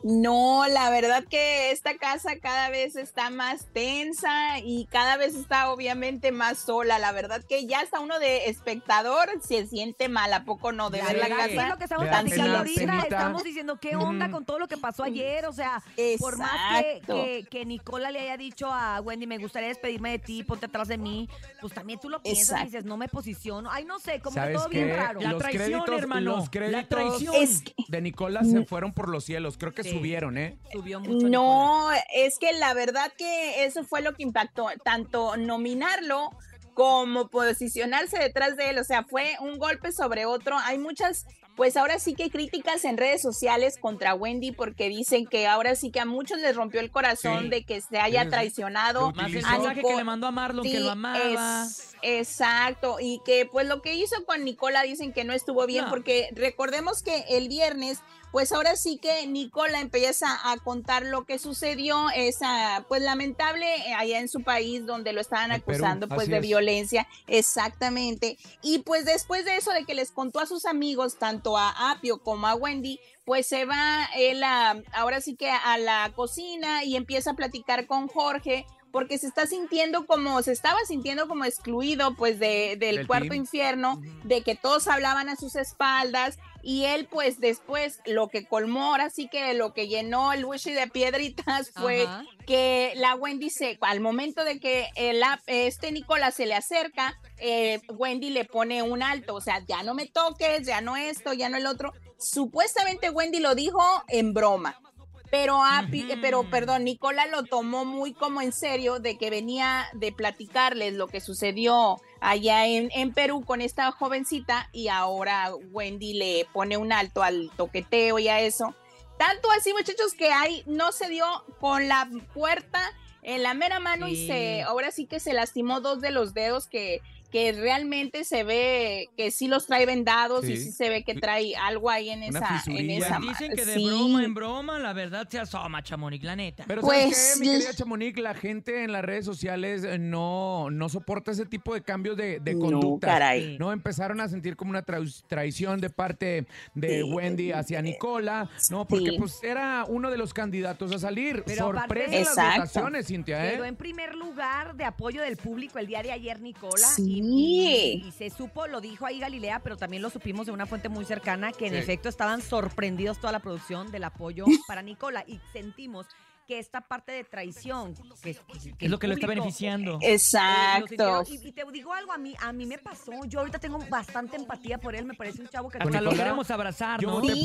No, 0.08 0.68
la 0.68 0.92
verdad 0.92 1.24
que 1.28 1.72
esta 1.72 1.98
casa 1.98 2.38
cada 2.40 2.70
vez 2.70 2.96
está 2.96 3.32
más 3.32 3.66
tensa 3.74 4.60
y 4.60 4.86
cada 4.92 5.18
vez 5.18 5.34
está 5.34 5.72
obviamente 5.72 6.32
más 6.32 6.60
sola. 6.60 7.00
La 7.00 7.12
verdad 7.12 7.44
que 7.44 7.66
ya 7.66 7.80
hasta 7.80 8.00
uno 8.00 8.20
de 8.20 8.46
espectador 8.48 9.30
se 9.42 9.66
siente 9.66 10.08
mal, 10.08 10.32
¿a 10.32 10.44
poco 10.46 10.72
no? 10.72 10.92
De 10.92 11.00
Ya, 11.00 11.06
ver 11.08 11.18
la 11.18 11.28
ya, 11.30 11.46
es 11.48 11.56
lo 11.56 11.62
casa. 11.62 11.78
que 11.80 11.84
estamos 11.86 12.08
platicando 12.08 12.58
ahorita. 12.58 13.00
Estamos 13.00 13.44
diciendo 13.44 13.80
qué 13.82 13.96
onda 13.96 14.30
con 14.30 14.46
todo 14.46 14.60
lo 14.60 14.68
que 14.68 14.78
pasó 14.78 15.04
ayer. 15.04 15.48
O 15.48 15.54
sea, 15.54 15.82
por 16.20 16.38
más 16.38 16.52
que, 16.84 17.02
que, 17.08 17.48
que 17.50 17.66
Nicola 17.66 18.12
le 18.12 18.20
haya 18.20 18.38
dicho 18.38 18.68
a 18.72 19.02
Wendy, 19.02 19.26
me 19.26 19.40
gustaría 19.40 19.70
despedirme 19.70 20.12
de 20.12 20.20
ti, 20.20 20.44
ponte 20.44 20.68
atrás 20.68 20.88
de 20.88 21.00
mí, 21.00 21.28
pues 21.62 21.74
también 21.74 22.00
tú 22.00 22.10
lo 22.10 22.22
piensas 22.22 22.62
y 22.62 22.66
dices, 22.66 22.86
no 22.86 22.96
me 22.96 23.08
posiciono. 23.08 23.72
Ay, 23.72 23.86
no 23.86 23.98
sé, 23.98 24.20
como 24.22 24.36
que 24.36 24.40
¿Sabes 24.40 24.58
todo 24.58 24.70
bien 24.70 24.96
raro. 24.96 25.20
La 25.20 25.32
Los 25.32 25.42
traición, 25.42 25.66
créditos, 25.82 25.98
hermano. 25.98 26.36
los 26.38 26.50
La 26.72 26.88
traición. 26.88 27.34
Es 27.36 27.64
que- 27.64 27.74
de 27.88 28.02
Nicolás 28.02 28.52
se 28.52 28.64
fueron 28.66 28.94
por 28.94 29.10
los 29.10 29.24
cielos. 29.24 29.58
Creo 29.58 29.74
que 29.74 29.82
Sí. 29.84 29.95
Subieron, 29.98 30.38
¿eh? 30.38 30.58
Subió 30.72 31.00
mucho. 31.00 31.28
No, 31.30 31.90
es 32.14 32.38
que 32.40 32.54
la 32.54 32.74
verdad 32.74 33.12
que 33.18 33.66
eso 33.66 33.84
fue 33.84 34.02
lo 34.02 34.14
que 34.14 34.24
impactó, 34.24 34.68
tanto 34.84 35.38
nominarlo 35.38 36.32
como 36.74 37.30
posicionarse 37.30 38.18
detrás 38.20 38.58
de 38.58 38.72
él, 38.72 38.80
o 38.80 38.84
sea, 38.84 39.04
fue 39.04 39.38
un 39.40 39.58
golpe 39.58 39.92
sobre 39.94 40.26
otro. 40.26 40.58
Hay 40.60 40.78
muchas, 40.78 41.26
pues 41.56 41.78
ahora 41.78 42.00
sí 42.00 42.16
que 42.16 42.30
críticas 42.30 42.84
en 42.84 42.98
redes 42.98 43.22
sociales 43.22 43.78
contra 43.80 44.14
Wendy 44.14 44.52
porque 44.52 44.90
dicen 44.90 45.26
que 45.26 45.48
ahora 45.48 45.76
sí 45.76 45.90
que 45.90 46.02
a 46.02 46.06
muchos 46.06 46.40
les 46.42 46.54
rompió 46.54 46.82
el 46.82 46.92
corazón 46.92 47.44
Sí. 47.44 47.50
de 47.50 47.64
que 47.64 47.80
se 47.80 47.98
haya 48.00 48.28
traicionado. 48.30 49.14
Más 49.14 49.28
el 49.28 49.36
mensaje 49.36 49.82
que 49.82 49.96
le 49.96 50.04
mandó 50.04 50.28
a 50.28 50.32
Marlon, 50.32 50.66
que 50.66 50.82
lo 50.82 50.92
amaba. 50.92 51.64
es- 51.64 51.96
exacto, 52.02 52.98
y 53.00 53.22
que 53.26 53.46
pues 53.46 53.66
lo 53.68 53.82
que 53.82 53.96
hizo 53.96 54.26
con 54.26 54.44
Nicola 54.44 54.84
dicen 54.84 55.14
que 55.14 55.24
no 55.24 55.32
estuvo 55.32 55.66
bien 55.66 55.86
No. 55.86 55.90
porque 55.92 56.28
recordemos 56.34 57.02
que 57.04 57.24
el 57.30 57.48
viernes 57.48 58.00
pues 58.36 58.52
ahora 58.52 58.76
sí 58.76 58.98
que 58.98 59.26
Nicola 59.28 59.80
empieza 59.80 60.28
a 60.52 60.58
contar 60.58 61.06
lo 61.06 61.24
que 61.24 61.40
sucedió, 61.40 62.10
esa 62.14 62.84
pues 62.90 63.02
lamentable 63.02 63.66
eh, 63.88 63.94
allá 63.94 64.20
en 64.20 64.28
su 64.28 64.44
país 64.44 64.86
donde 64.86 65.14
lo 65.14 65.22
estaban 65.22 65.52
Perú, 65.52 65.64
acusando 65.64 66.10
pues 66.10 66.28
de 66.28 66.40
es. 66.40 66.42
violencia, 66.42 67.08
exactamente. 67.28 68.38
Y 68.62 68.80
pues 68.80 69.06
después 69.06 69.46
de 69.46 69.56
eso 69.56 69.72
de 69.72 69.86
que 69.86 69.94
les 69.94 70.12
contó 70.12 70.42
a 70.42 70.48
sus 70.48 70.66
amigos, 70.66 71.16
tanto 71.18 71.58
a 71.58 71.92
Apio 71.92 72.18
como 72.18 72.46
a 72.48 72.56
Wendy, 72.56 73.00
pues 73.24 73.48
se 73.48 73.64
va 73.64 74.10
él 74.18 74.44
a, 74.44 74.84
ahora 74.92 75.22
sí 75.22 75.38
que 75.38 75.50
a 75.50 75.78
la 75.78 76.12
cocina 76.14 76.84
y 76.84 76.98
empieza 76.98 77.32
a 77.32 77.36
platicar 77.36 77.88
con 77.88 78.10
Jorge 78.10 78.66
porque 78.92 79.18
se 79.18 79.28
está 79.28 79.46
sintiendo 79.46 80.06
como, 80.06 80.42
se 80.42 80.52
estaba 80.52 80.80
sintiendo 80.86 81.28
como 81.30 81.46
excluido 81.46 82.16
pues 82.16 82.40
de, 82.40 82.76
del 82.80 82.98
Del 82.98 83.08
cuarto 83.08 83.30
team. 83.30 83.42
infierno, 83.42 84.02
de 84.24 84.42
que 84.42 84.56
todos 84.56 84.88
hablaban 84.90 85.30
a 85.30 85.36
sus 85.38 85.56
espaldas 85.56 86.38
y 86.66 86.86
él 86.86 87.08
pues 87.08 87.40
después 87.40 88.00
lo 88.08 88.28
que 88.28 88.48
colmó, 88.48 88.86
ahora 88.86 89.12
sí 89.12 89.28
que 89.28 89.54
lo 89.54 89.72
que 89.72 89.88
llenó 89.88 90.34
el 90.34 90.46
wishy 90.46 90.74
de 90.74 90.88
piedritas 90.88 91.70
fue 91.70 92.08
Ajá. 92.08 92.24
que 92.48 92.94
la 92.96 93.14
Wendy 93.14 93.52
se, 93.52 93.78
al 93.82 94.00
momento 94.00 94.44
de 94.44 94.60
que 94.60 94.90
el, 94.96 95.22
este 95.46 95.92
Nicolás 95.92 96.34
se 96.34 96.48
le 96.48 96.56
acerca, 96.56 97.22
eh, 97.38 97.82
Wendy 97.88 98.32
le 98.32 98.46
pone 98.46 98.82
un 98.82 99.04
alto, 99.04 99.36
o 99.36 99.42
sea, 99.42 99.64
ya 99.68 99.84
no 99.84 99.94
me 99.94 100.08
toques, 100.08 100.66
ya 100.66 100.82
no 100.82 100.98
esto, 100.98 101.34
ya 101.34 101.50
no 101.50 101.58
el 101.58 101.68
otro. 101.68 101.94
Supuestamente 102.18 103.12
Wendy 103.12 103.42
lo 103.42 103.54
dijo 103.54 103.84
en 104.08 104.34
broma. 104.34 104.82
Pero, 105.30 105.58
Ujú. 105.58 105.96
eh, 105.96 106.18
pero, 106.20 106.50
perdón, 106.50 106.86
Nicola 106.86 107.26
lo 107.28 107.44
tomó 107.44 107.86
muy 107.86 108.14
como 108.14 108.42
en 108.42 108.54
serio 108.54 109.00
de 109.00 109.18
que 109.18 109.30
venía 109.30 109.86
de 109.94 110.12
platicarles 110.12 110.94
lo 110.94 111.08
que 111.08 111.20
sucedió 111.20 111.98
allá 112.26 112.66
en, 112.66 112.90
en 112.94 113.14
Perú 113.14 113.44
con 113.46 113.62
esta 113.62 113.92
jovencita 113.92 114.70
y 114.72 114.88
ahora 114.88 115.54
Wendy 115.72 116.14
le 116.14 116.48
pone 116.52 116.76
un 116.76 116.92
alto 116.92 117.22
al 117.22 117.52
toqueteo 117.56 118.18
y 118.20 118.28
a 118.28 118.40
eso. 118.42 118.76
Tanto 119.18 119.50
así, 119.52 119.72
muchachos, 119.74 120.14
que 120.18 120.32
ahí 120.32 120.64
no 120.66 120.92
se 120.92 121.08
dio 121.08 121.26
con 121.60 121.88
la 121.88 122.10
puerta 122.34 122.82
en 123.22 123.44
la 123.44 123.54
mera 123.54 123.80
mano 123.80 124.08
y 124.08 124.28
se, 124.28 124.64
ahora 124.64 124.92
sí 124.92 125.06
que 125.06 125.20
se 125.20 125.34
lastimó 125.34 125.82
dos 125.82 126.02
de 126.02 126.12
los 126.12 126.34
dedos 126.34 126.68
que, 126.68 127.02
que 127.36 127.52
realmente 127.52 128.24
se 128.24 128.46
ve 128.46 129.10
que 129.18 129.30
sí 129.30 129.50
los 129.50 129.68
trae 129.68 129.86
vendados 129.86 130.46
y 130.48 130.56
Sí. 130.56 130.72
se 130.72 130.88
ve 130.88 131.04
que 131.04 131.16
trae 131.16 131.54
algo 131.58 131.90
ahí 131.90 132.10
en 132.10 132.20
Una 132.24 132.30
esa, 132.40 132.64
en 132.72 132.90
esa 132.92 133.18
Pues 133.18 133.28
dicen 133.40 133.52
que 133.54 133.66
de 133.66 133.74
sí. 133.74 133.86
broma 133.86 134.24
en 134.24 134.34
broma, 134.34 134.80
la 134.80 134.94
verdad 134.94 135.28
se 135.30 135.40
asoma, 135.40 135.84
Chamonix, 135.84 136.24
la 136.24 136.38
neta. 136.38 136.64
Pero 136.66 136.80
Pues, 136.80 137.02
¿sabes 137.14 137.32
qué, 137.34 137.40
mi 137.42 137.52
querida 137.52 137.74
Chamonix? 137.74 138.18
La 138.22 138.36
gente 138.36 138.86
en 138.86 138.94
las 138.94 139.04
redes 139.04 139.26
sociales 139.26 139.84
eh, 139.84 139.98
no, 140.00 140.70
no 140.72 140.88
soporta 140.88 141.32
ese 141.32 141.46
tipo 141.46 141.74
de 141.74 141.82
cambios 141.82 142.16
de, 142.16 142.40
de 142.40 142.54
No, 142.54 142.60
conductas. 142.62 143.10
caray. 143.12 143.58
No, 143.60 143.74
empezaron 143.74 144.22
a 144.22 144.30
sentir 144.30 144.56
como 144.56 144.72
una 144.72 144.86
traic- 144.86 145.24
traición 145.28 145.82
de 145.82 145.90
parte 145.90 146.46
de 146.74 147.02
Sí. 147.02 147.04
Wendy 147.04 147.52
hacia 147.52 147.82
Nicola, 147.82 148.50
¿no? 148.70 148.88
Porque 148.88 149.10
Sí. 149.10 149.18
pues 149.20 149.44
era 149.44 149.84
uno 149.90 150.10
de 150.10 150.18
los 150.18 150.34
candidatos 150.34 150.90
a 150.94 151.00
salir. 151.00 151.44
Pero 151.46 151.66
aparte- 151.68 151.86
Sorpresa 152.06 152.16
en 152.16 152.24
las 152.24 152.30
Exacto. 152.30 152.60
votaciones, 152.62 153.08
Cintia, 153.08 153.46
¿eh? 153.46 153.52
Quedó 153.56 153.66
en 153.66 153.76
primer 153.76 154.16
lugar 154.16 154.78
de 154.78 154.86
apoyo 154.86 155.22
del 155.22 155.36
público 155.36 155.80
el 155.80 155.88
día 155.88 156.02
de 156.02 156.14
ayer, 156.14 156.40
Nicola. 156.40 156.88
Sí. 157.34 158.04
Y, 158.06 158.12
se 158.12 158.30
supo, 158.30 158.68
lo 158.68 158.82
dijo 158.82 159.06
ahí 159.06 159.20
Galilea, 159.20 159.60
pero 159.60 159.78
también 159.78 160.02
lo 160.02 160.10
supimos 160.10 160.46
de 160.46 160.52
una 160.52 160.66
fuente 160.66 160.90
muy 160.90 161.06
cercana, 161.06 161.52
que 161.52 161.68
en 161.68 161.74
Sí. 161.74 161.80
efecto 161.80 162.10
estaban 162.10 162.42
sorprendidos 162.42 163.20
toda 163.20 163.32
la 163.32 163.40
producción 163.40 163.92
del 163.92 164.04
apoyo 164.04 164.46
para 164.68 164.82
Nicola. 164.82 165.24
Y 165.28 165.40
sentimos 165.54 166.08
que 166.48 166.60
esta 166.60 166.82
parte 166.82 167.12
de 167.12 167.24
traición, 167.24 167.96
que, 168.22 168.36
que 168.78 168.86
es 168.86 168.92
lo 168.92 169.00
que 169.00 169.08
lo 169.08 169.14
está 169.16 169.28
beneficiando. 169.28 169.98
Eh, 170.02 170.14
Exacto. 170.14 171.24
Y, 171.28 171.48
y 171.48 171.52
te 171.52 171.64
digo 171.72 171.94
algo, 171.94 172.12
a 172.12 172.18
mí, 172.18 172.36
a 172.42 172.52
mí 172.54 172.66
me 172.66 172.78
pasó. 172.78 173.12
Yo 173.28 173.40
ahorita 173.40 173.60
tengo 173.60 173.80
bastante 173.90 174.36
empatía 174.38 174.78
por 174.78 174.96
él. 174.96 175.06
Me 175.06 175.14
parece 175.16 175.42
un 175.42 175.48
chavo 175.48 175.70
que 175.70 175.78
Hasta 175.80 176.02
lo 176.02 176.12
queremos 176.12 176.50
abrazar, 176.52 177.00
yo 177.02 177.08
¿no? 177.10 177.22
por 177.22 177.30
él. 177.32 177.38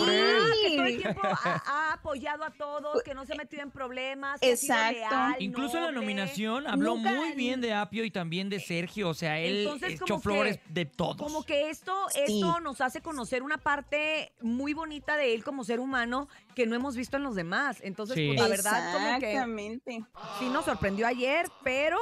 que 0.63 0.77
todo 0.77 0.85
el 0.87 0.97
tiempo 1.03 1.21
ha, 1.25 1.63
ha 1.67 1.93
apoyado 1.95 2.45
a 2.45 2.51
todos, 2.51 3.03
que 3.03 3.15
no 3.15 3.25
se 3.25 3.33
ha 3.33 3.37
metido 3.37 3.63
en 3.63 3.71
problemas, 3.71 4.41
que 4.41 4.53
ha 4.53 4.57
sido 4.57 4.75
Exacto. 4.75 4.99
leal, 4.99 5.37
Incluso 5.41 5.79
en 5.79 5.85
la 5.85 5.93
nominación 5.93 6.67
habló 6.67 6.97
Nunca- 6.97 7.13
muy 7.15 7.33
bien 7.33 7.61
de 7.61 7.73
Apio 7.73 8.05
y 8.05 8.11
también 8.11 8.49
de 8.49 8.61
Sergio. 8.61 9.09
O 9.09 9.15
sea, 9.15 9.39
él 9.39 9.59
Entonces, 9.63 10.01
echó 10.01 10.17
que- 10.17 10.23
flores 10.23 10.61
de 10.69 10.85
todos. 10.85 11.17
Como 11.17 11.45
que 11.45 11.71
esto, 11.71 11.95
Sí. 12.11 12.21
esto 12.41 12.61
nos 12.61 12.81
hace 12.81 13.01
conocer 13.01 13.43
una 13.43 13.59
parte 13.59 14.33
muy 14.41 14.75
bonita 14.75 15.17
de 15.17 15.35
él 15.35 15.45
como 15.45 15.65
ser 15.65 15.81
humano 15.81 16.29
que 16.55 16.67
no 16.67 16.75
hemos 16.77 16.97
visto 16.97 17.17
en 17.17 17.23
los 17.23 17.35
demás. 17.35 17.79
Entonces, 17.83 18.17
Sí. 18.17 18.27
pues 18.29 18.41
la 18.41 18.49
verdad, 18.49 18.90
como 18.93 19.19
que 19.21 19.31
Exactamente. 19.33 20.01
sí 20.39 20.49
nos 20.49 20.65
sorprendió 20.65 21.07
ayer, 21.07 21.47
pero 21.65 21.99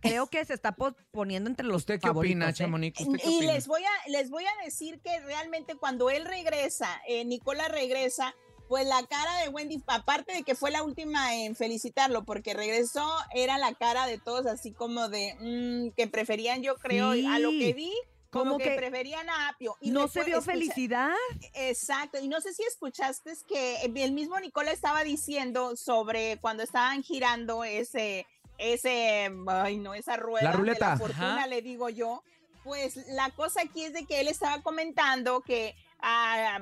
creo 0.00 0.26
que 0.28 0.44
se 0.44 0.54
está 0.54 0.72
po- 0.72 0.94
poniendo 1.10 1.50
entre 1.50 1.66
los 1.66 1.76
¿Usted 1.78 2.00
qué 2.00 2.10
opina, 2.10 2.50
¿eh? 2.50 2.52
Chamonix? 2.54 3.00
¿Usted 3.00 3.18
qué 3.20 3.28
Y 3.30 3.36
opina? 3.38 3.52
les 3.54 3.66
voy 3.66 3.82
a 3.82 4.08
les 4.10 4.30
voy 4.30 4.44
a 4.44 4.64
decir 4.64 5.00
que 5.00 5.20
realmente 5.20 5.74
cuando 5.76 6.10
él 6.10 6.24
regresa, 6.24 6.88
eh, 7.08 7.24
Nicola 7.24 7.66
regresa, 7.68 8.34
pues 8.68 8.86
la 8.86 9.02
cara 9.06 9.38
de 9.42 9.48
Wendy, 9.48 9.82
aparte 9.86 10.32
de 10.34 10.42
que 10.42 10.54
fue 10.54 10.70
la 10.70 10.82
última 10.82 11.34
en 11.34 11.56
felicitarlo 11.56 12.24
porque 12.24 12.52
regresó, 12.54 13.08
era 13.34 13.56
la 13.58 13.74
cara 13.74 14.06
de 14.06 14.18
todos 14.18 14.46
así 14.46 14.72
como 14.72 15.08
de 15.08 15.34
mm, 15.40 15.94
que 15.96 16.06
preferían, 16.06 16.62
yo 16.62 16.76
creo, 16.76 17.14
Sí. 17.14 17.26
a 17.26 17.38
lo 17.38 17.50
que 17.50 17.72
vi. 17.72 17.92
Como, 18.30 18.44
Como 18.52 18.58
que, 18.58 18.64
que 18.70 18.76
preferían 18.76 19.28
a 19.30 19.48
Apio. 19.48 19.76
Y 19.80 19.90
No 19.90 20.02
después 20.02 20.24
se 20.24 20.30
vio 20.30 20.38
escucha- 20.38 20.52
felicidad. 20.52 21.14
Exacto, 21.54 22.18
y 22.20 22.28
no 22.28 22.40
sé 22.40 22.52
si 22.52 22.62
escuchaste 22.62 23.30
es 23.30 23.42
que 23.44 23.82
el 23.82 24.12
mismo 24.12 24.38
Nicola 24.38 24.70
estaba 24.70 25.02
diciendo 25.02 25.76
sobre 25.76 26.36
cuando 26.38 26.62
estaban 26.62 27.02
girando 27.02 27.64
ese, 27.64 28.26
ese, 28.58 29.30
ay 29.48 29.78
no, 29.78 29.94
esa 29.94 30.16
rueda 30.16 30.44
La 30.44 30.50
de 30.50 30.56
ruleta. 30.58 30.88
la 30.90 30.96
fortuna, 30.98 31.36
Ajá. 31.36 31.46
le 31.46 31.62
digo 31.62 31.88
yo. 31.88 32.22
Pues 32.64 32.96
la 33.08 33.30
cosa 33.30 33.62
aquí 33.62 33.84
es 33.84 33.94
de 33.94 34.04
que 34.04 34.20
él 34.20 34.28
estaba 34.28 34.60
comentando 34.62 35.40
que 35.40 35.74
ah, 36.00 36.58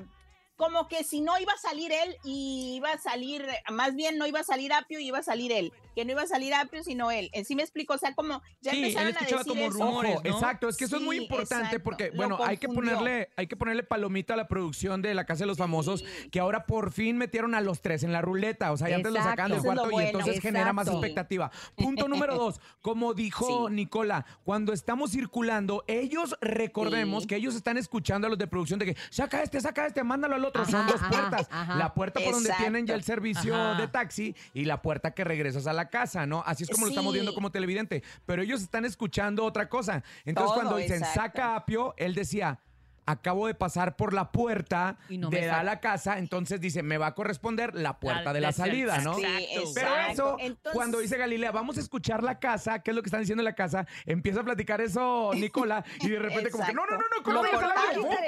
como 0.56 0.87
que 0.88 1.02
si 1.02 1.20
no 1.20 1.37
iba 1.38 1.52
a 1.52 1.58
salir 1.58 1.90
él 1.90 2.16
y 2.23 2.75
iba 2.76 2.92
a 2.92 2.99
salir, 2.99 3.44
más 3.73 3.94
bien 3.96 4.18
no 4.18 4.26
iba 4.26 4.40
a 4.40 4.44
salir 4.44 4.73
Apio 4.73 5.00
y 5.00 5.08
iba 5.08 5.18
a 5.18 5.23
salir 5.25 5.50
él, 5.52 5.73
que 5.96 6.04
no 6.04 6.12
iba 6.12 6.22
a 6.22 6.26
salir 6.28 6.54
Apio 6.54 6.84
sino 6.84 7.10
él. 7.10 7.30
En 7.32 7.44
sí 7.44 7.56
me 7.56 7.62
explico, 7.62 7.94
o 7.94 7.98
sea, 7.98 8.14
como 8.14 8.42
ya 8.60 8.70
Sí, 8.70 8.76
él 8.78 8.84
empezaron 8.84 9.06
a 9.08 9.10
escuchaba 9.10 9.38
decir 9.42 9.52
como 9.52 9.64
eso. 9.66 9.78
rumores, 9.78 10.12
Ojo, 10.16 10.22
¿no? 10.28 10.30
exacto, 10.30 10.68
es 10.68 10.76
que 10.76 10.84
eso 10.84 10.96
es 10.96 11.02
muy 11.02 11.16
importante 11.16 11.64
exacto, 11.64 11.82
porque, 11.82 12.10
bueno, 12.10 12.38
hay 12.44 12.58
que 12.58 12.68
ponerle, 12.68 13.30
hay 13.36 13.46
que 13.48 13.56
ponerle 13.56 13.82
palomita 13.82 14.34
a 14.34 14.36
la 14.36 14.46
producción 14.46 15.00
de 15.02 15.14
La 15.14 15.24
Casa 15.24 15.40
de 15.40 15.46
los 15.46 15.58
Famosos, 15.58 16.00
Sí. 16.00 16.28
que 16.30 16.38
ahora 16.38 16.66
por 16.66 16.92
fin 16.92 17.16
metieron 17.16 17.54
a 17.54 17.60
los 17.62 17.80
tres 17.80 18.02
en 18.02 18.12
la 18.12 18.20
ruleta, 18.20 18.70
o 18.72 18.76
sea, 18.76 18.90
ya 18.90 18.96
antes 18.96 19.10
lo 19.12 19.18
sacaban 19.22 19.50
del 19.52 19.60
Exacto. 19.60 19.80
Cuarto 19.90 20.00
y 20.00 20.04
entonces 20.04 20.40
genera 20.40 20.72
más 20.74 20.86
Exacto. 20.86 21.04
expectativa. 21.04 21.50
Punto 21.74 22.08
número 22.08 22.36
dos, 22.38 22.60
como 22.82 23.14
dijo 23.14 23.68
Sí. 23.68 23.74
Nicola, 23.74 24.26
cuando 24.44 24.74
estamos 24.74 25.10
circulando, 25.12 25.82
ellos 25.86 26.36
recordemos 26.42 27.22
Sí. 27.22 27.28
que 27.28 27.36
ellos 27.36 27.54
están 27.54 27.78
escuchando 27.78 28.26
a 28.26 28.30
los 28.30 28.38
de 28.38 28.46
producción 28.46 28.78
de 28.78 28.84
que 28.86 28.96
saca 29.10 29.42
este, 29.42 29.60
saca 29.62 29.86
este, 29.86 30.04
mándalo 30.04 30.34
al 30.34 30.44
otro, 30.44 30.64
son 30.66 30.86
dos 30.86 31.00
ajá, 31.00 31.08
puertas, 31.08 31.48
ajá. 31.50 31.76
la 31.76 31.94
puerta 31.94 32.20
por 32.20 32.34
donde 32.34 32.50
Exacto. 32.50 32.64
tienen 32.64 32.86
ya 32.86 32.94
el 32.94 33.02
servicio 33.02 33.54
Ajá. 33.56 33.80
de 33.80 33.88
taxi 33.88 34.34
y 34.52 34.66
la 34.66 34.82
puerta 34.82 35.12
que 35.14 35.24
regresas 35.24 35.66
a 35.66 35.72
la 35.72 35.85
casa, 35.88 36.26
¿no? 36.26 36.42
Así 36.46 36.64
es 36.64 36.70
como 36.70 36.86
lo 36.86 36.90
estamos 36.90 37.12
viendo 37.12 37.34
como 37.34 37.50
televidente, 37.50 38.02
pero 38.24 38.42
ellos 38.42 38.62
están 38.62 38.84
escuchando 38.84 39.44
otra 39.44 39.68
cosa. 39.68 40.02
Entonces 40.24 40.52
Todo, 40.52 40.54
cuando 40.54 40.76
dicen 40.76 40.98
exacto. 40.98 41.20
saca 41.20 41.56
Apio, 41.56 41.94
él 41.96 42.14
decía, 42.14 42.60
acabo 43.06 43.46
de 43.46 43.54
pasar 43.54 43.96
por 43.96 44.12
la 44.12 44.32
puerta 44.32 44.98
no 45.10 45.30
de 45.30 45.40
me 45.42 45.46
la, 45.46 45.80
casa, 45.80 46.18
entonces 46.18 46.60
dice, 46.60 46.82
me 46.82 46.98
va 46.98 47.08
a 47.08 47.14
corresponder 47.14 47.75
la 47.75 47.98
puerta 48.00 48.25
La- 48.25 48.32
de 48.32 48.40
la 48.40 48.48
la- 48.48 48.52
salida, 48.52 48.98
¿no? 48.98 49.14
Sí, 49.14 49.25
Exacto. 49.25 49.70
Pero 49.75 49.96
eso, 50.12 50.36
Entonces- 50.40 50.72
cuando 50.72 50.98
dice 50.98 51.16
Galilea, 51.16 51.52
vamos 51.52 51.76
a 51.76 51.80
escuchar 51.80 52.22
la 52.22 52.38
casa, 52.38 52.80
¿qué 52.80 52.90
es 52.90 52.94
lo 52.96 53.02
que 53.02 53.08
están 53.08 53.20
diciendo 53.20 53.42
en 53.42 53.46
la 53.46 53.54
casa? 53.54 53.86
Empieza 54.06 54.40
a 54.40 54.44
platicar 54.44 54.80
eso 54.80 55.30
Nicola 55.34 55.84
y 56.00 56.08
de 56.08 56.18
repente 56.18 56.50
como 56.50 56.66
que, 56.66 56.72
no, 56.72 56.84
no, 56.86 56.92
no, 56.92 56.98
no, 57.16 57.22
¿cómo 57.22 57.42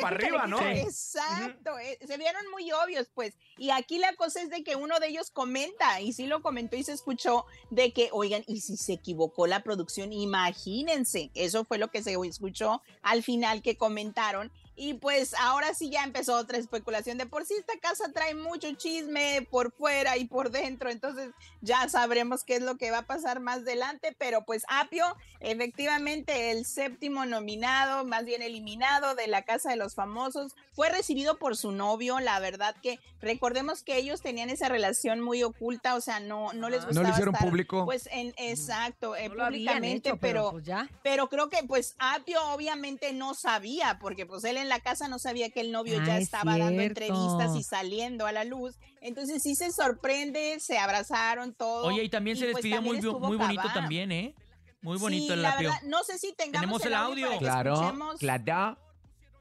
para 0.00 0.16
arriba, 0.16 0.46
¿no? 0.46 0.58
Exacto, 0.60 1.78
eh, 1.78 1.98
se 2.06 2.16
vieron 2.16 2.42
muy 2.50 2.70
obvios, 2.72 3.10
pues. 3.14 3.36
Y 3.56 3.70
aquí 3.70 3.98
la 3.98 4.14
cosa 4.14 4.40
es 4.42 4.50
de 4.50 4.62
que 4.62 4.76
uno 4.76 4.98
de 5.00 5.08
ellos 5.08 5.30
comenta, 5.30 6.00
y 6.00 6.12
sí 6.12 6.26
lo 6.26 6.42
comentó 6.42 6.76
y 6.76 6.84
se 6.84 6.92
escuchó, 6.92 7.46
de 7.70 7.92
que, 7.92 8.10
oigan, 8.12 8.44
y 8.46 8.60
si 8.60 8.76
se 8.76 8.92
equivocó 8.94 9.46
la 9.46 9.62
producción, 9.62 10.12
imagínense, 10.12 11.30
eso 11.34 11.64
fue 11.64 11.78
lo 11.78 11.88
que 11.88 12.02
se 12.02 12.14
escuchó 12.28 12.82
al 13.02 13.22
final 13.22 13.62
que 13.62 13.76
comentaron. 13.76 14.52
Y 14.78 14.94
pues 14.94 15.34
ahora 15.34 15.74
sí 15.74 15.90
ya 15.90 16.04
empezó 16.04 16.36
otra 16.36 16.56
especulación. 16.56 17.18
De 17.18 17.26
por 17.26 17.44
sí 17.44 17.54
esta 17.58 17.76
casa 17.80 18.12
trae 18.12 18.34
mucho 18.34 18.72
chisme 18.74 19.46
por 19.50 19.72
fuera 19.72 20.16
y 20.16 20.26
por 20.26 20.50
dentro, 20.50 20.88
entonces 20.88 21.30
ya 21.60 21.88
sabremos 21.88 22.44
qué 22.44 22.56
es 22.56 22.62
lo 22.62 22.76
que 22.76 22.92
va 22.92 22.98
a 22.98 23.06
pasar 23.06 23.40
más 23.40 23.58
adelante. 23.58 24.14
Pero 24.18 24.44
pues 24.44 24.62
Apio, 24.68 25.04
efectivamente 25.40 26.52
el 26.52 26.64
séptimo 26.64 27.26
nominado, 27.26 28.04
más 28.04 28.24
bien 28.24 28.40
eliminado 28.42 29.14
de 29.14 29.26
la 29.26 29.42
Casa 29.42 29.70
de 29.70 29.76
los 29.76 29.94
Famosos, 29.94 30.54
fue 30.72 30.88
recibido 30.88 31.38
por 31.38 31.56
su 31.56 31.72
novio. 31.72 32.20
La 32.20 32.38
verdad 32.38 32.76
que 32.80 33.00
recordemos 33.20 33.82
que 33.82 33.96
ellos 33.96 34.22
tenían 34.22 34.48
esa 34.48 34.68
relación 34.68 35.20
muy 35.20 35.42
oculta, 35.42 35.96
o 35.96 36.00
sea, 36.00 36.20
no, 36.20 36.52
no 36.52 36.68
les 36.70 36.80
No 36.82 36.86
No 36.86 36.88
gustaba 36.88 37.08
lo 37.08 37.12
hicieron 37.14 37.34
estar, 37.34 37.48
público. 37.48 37.84
Pues 37.84 38.08
en 38.12 38.32
exacto, 38.36 39.16
eh, 39.16 39.28
No 39.28 39.44
públicamente, 39.44 40.10
hecho, 40.10 40.18
pero 40.20 40.52
pues 40.52 40.64
ya. 40.64 40.88
pero 41.02 41.28
creo 41.28 41.48
que 41.48 41.64
pues 41.64 41.96
Apio 41.98 42.40
obviamente 42.52 43.12
no 43.12 43.34
sabía, 43.34 43.98
porque 44.00 44.24
pues 44.24 44.44
él 44.44 44.56
en 44.56 44.67
la 44.68 44.80
casa 44.80 45.08
no 45.08 45.18
sabía 45.18 45.50
que 45.50 45.60
el 45.60 45.72
novio 45.72 45.98
Ah, 46.00 46.06
ya 46.06 46.16
es 46.18 46.24
estaba 46.24 46.58
dando 46.58 46.82
entrevistas 46.82 47.56
y 47.56 47.62
saliendo 47.62 48.26
a 48.26 48.32
la 48.32 48.44
luz. 48.44 48.76
Entonces 49.00 49.42
sí 49.42 49.54
se 49.54 49.72
sorprende, 49.72 50.58
se 50.60 50.78
abrazaron 50.78 51.54
todos. 51.54 51.86
Oye, 51.86 52.04
y 52.04 52.08
también 52.08 52.36
se 52.36 52.44
pues, 52.44 52.56
despidió 52.56 52.76
también 52.76 52.96
estuvo 52.96 53.20
muy 53.20 53.36
bonito 53.36 53.62
Cabá. 53.62 53.74
también, 53.74 54.12
¿eh? 54.12 54.34
Muy 54.80 54.98
bonito 54.98 55.26
sí, 55.26 55.32
el 55.32 55.42
la 55.42 55.56
verdad, 55.56 55.80
no 55.84 56.04
sé 56.04 56.18
si 56.18 56.32
tengamos 56.34 56.60
Tenemos 56.60 56.84
el 56.84 56.94
audio. 56.94 57.38
Claro, 57.38 57.94
claro. 58.18 58.78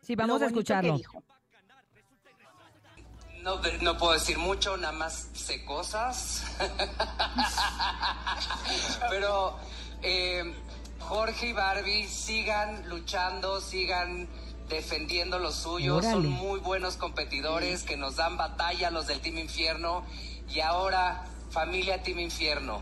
Sí, 0.01 0.15
vamos 0.15 0.41
a 0.41 0.47
escucharlo. 0.47 0.99
no 3.81 3.97
puedo 3.97 4.13
decir 4.13 4.37
mucho, 4.37 4.77
nada 4.77 4.93
más 4.93 5.29
sé 5.33 5.63
cosas. 5.65 6.43
Pero 9.09 9.57
eh, 10.01 10.53
Jorge 10.99 11.49
y 11.49 11.53
Barbie 11.53 12.07
sigan 12.07 12.87
luchando, 12.89 13.61
sigan 13.61 14.27
defendiendo 14.69 15.39
lo 15.39 15.51
suyo. 15.51 16.01
Son 16.01 16.27
muy 16.27 16.59
buenos 16.59 16.97
competidores 16.97 17.83
que 17.83 17.97
nos 17.97 18.17
dan 18.17 18.37
batalla 18.37 18.91
los 18.91 19.07
del 19.07 19.19
Team 19.19 19.37
Infierno. 19.37 20.03
Y 20.49 20.59
ahora, 20.59 21.25
familia 21.51 22.03
Team 22.03 22.19
Infierno, 22.19 22.81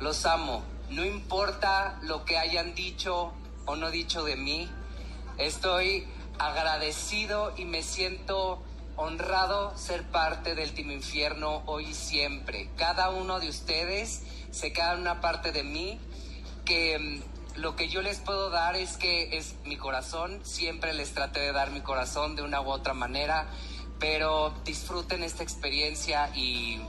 los 0.00 0.26
amo. 0.26 0.62
No 0.90 1.04
importa 1.04 1.98
lo 2.02 2.24
que 2.24 2.38
hayan 2.38 2.74
dicho 2.74 3.32
o 3.66 3.76
no 3.76 3.90
dicho 3.90 4.24
de 4.24 4.36
mí. 4.36 4.68
Estoy 5.38 6.06
agradecido 6.38 7.54
y 7.56 7.64
me 7.64 7.82
siento 7.82 8.62
honrado 8.96 9.76
ser 9.76 10.04
parte 10.04 10.54
del 10.54 10.72
Team 10.72 10.92
Infierno 10.92 11.62
hoy 11.66 11.86
y 11.86 11.94
siempre. 11.94 12.68
Cada 12.76 13.10
uno 13.10 13.40
de 13.40 13.48
ustedes 13.48 14.22
se 14.50 14.72
queda 14.72 14.94
en 14.94 15.00
una 15.00 15.20
parte 15.20 15.52
de 15.52 15.64
mí 15.64 15.98
que 16.64 16.98
mm, 16.98 17.33
lo 17.56 17.76
que 17.76 17.88
yo 17.88 18.02
les 18.02 18.18
puedo 18.18 18.50
dar 18.50 18.76
es 18.76 18.96
que 18.96 19.36
es 19.36 19.54
mi 19.64 19.76
corazón. 19.76 20.40
Siempre 20.44 20.92
les 20.92 21.12
traté 21.12 21.40
de 21.40 21.52
dar 21.52 21.70
mi 21.70 21.80
corazón 21.80 22.36
de 22.36 22.42
una 22.42 22.60
u 22.60 22.68
otra 22.68 22.94
manera, 22.94 23.46
pero 23.98 24.52
disfruten 24.64 25.22
esta 25.22 25.42
experiencia 25.42 26.30
y 26.34 26.80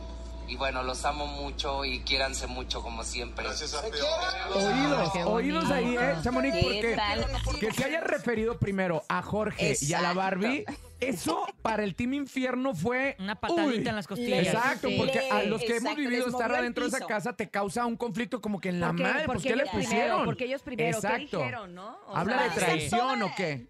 Y 0.47 0.57
bueno, 0.57 0.83
los 0.83 1.03
amo 1.05 1.25
mucho 1.25 1.83
y 1.85 2.01
quiéranse 2.01 2.45
mucho 2.47 2.81
como 2.83 3.03
siempre. 3.03 3.45
Oídos, 3.47 5.11
Qué 5.13 5.23
oídos 5.23 5.71
ahí, 5.71 5.95
¿eh, 5.99 6.15
Chamonix? 6.23 6.53
¿Qué 6.55 6.61
Porque 6.63 6.95
tal? 6.95 7.25
que 7.59 7.71
se 7.71 7.83
haya 7.85 8.01
referido 8.01 8.59
primero 8.59 9.03
a 9.09 9.21
Jorge 9.21 9.75
y 9.81 9.93
a 9.93 10.01
la. 10.01 10.13
Barbie, 10.13 10.63
eso 10.99 11.45
para 11.61 11.83
el 11.83 11.93
Team 11.95 12.13
Infierno 12.13 12.73
fue... 12.73 13.15
Una 13.19 13.35
patadita 13.35 13.65
uy. 13.81 13.87
en 13.89 13.95
las 13.95 14.07
costillas. 14.07 14.47
Exacto, 14.47 14.87
Sí. 14.87 14.95
porque 14.97 15.29
a 15.29 15.43
los 15.43 15.61
que 15.61 15.77
hemos 15.77 15.95
vivido 15.95 16.25
les 16.25 16.33
estar 16.33 16.53
adentro 16.53 16.83
de 16.87 16.95
esa 16.95 17.05
casa 17.05 17.33
te 17.35 17.49
causa 17.49 17.85
un 17.85 17.97
conflicto 17.97 18.39
como 18.39 18.61
que 18.61 18.69
en 18.69 18.79
la 18.79 18.87
¿Por 18.89 18.95
qué? 18.97 19.03
madre, 19.03 19.23
pues 19.25 19.35
Porque 19.37 19.49
¿qué 19.49 19.55
le 19.55 19.63
ellos 19.63 19.73
primero, 19.73 19.89
pusieron? 19.91 20.25
porque 20.25 20.45
ellos 20.45 20.61
primero, 20.61 21.01
¿qué 21.01 21.07
Exacto. 21.07 21.37
dijeron, 21.39 21.75
no? 21.75 21.97
O 22.07 22.15
¿Habla 22.15 22.37
sea, 22.37 22.43
de 22.49 22.55
traición 22.55 23.19
toda- 23.19 23.25
o 23.25 23.35
qué? 23.35 23.67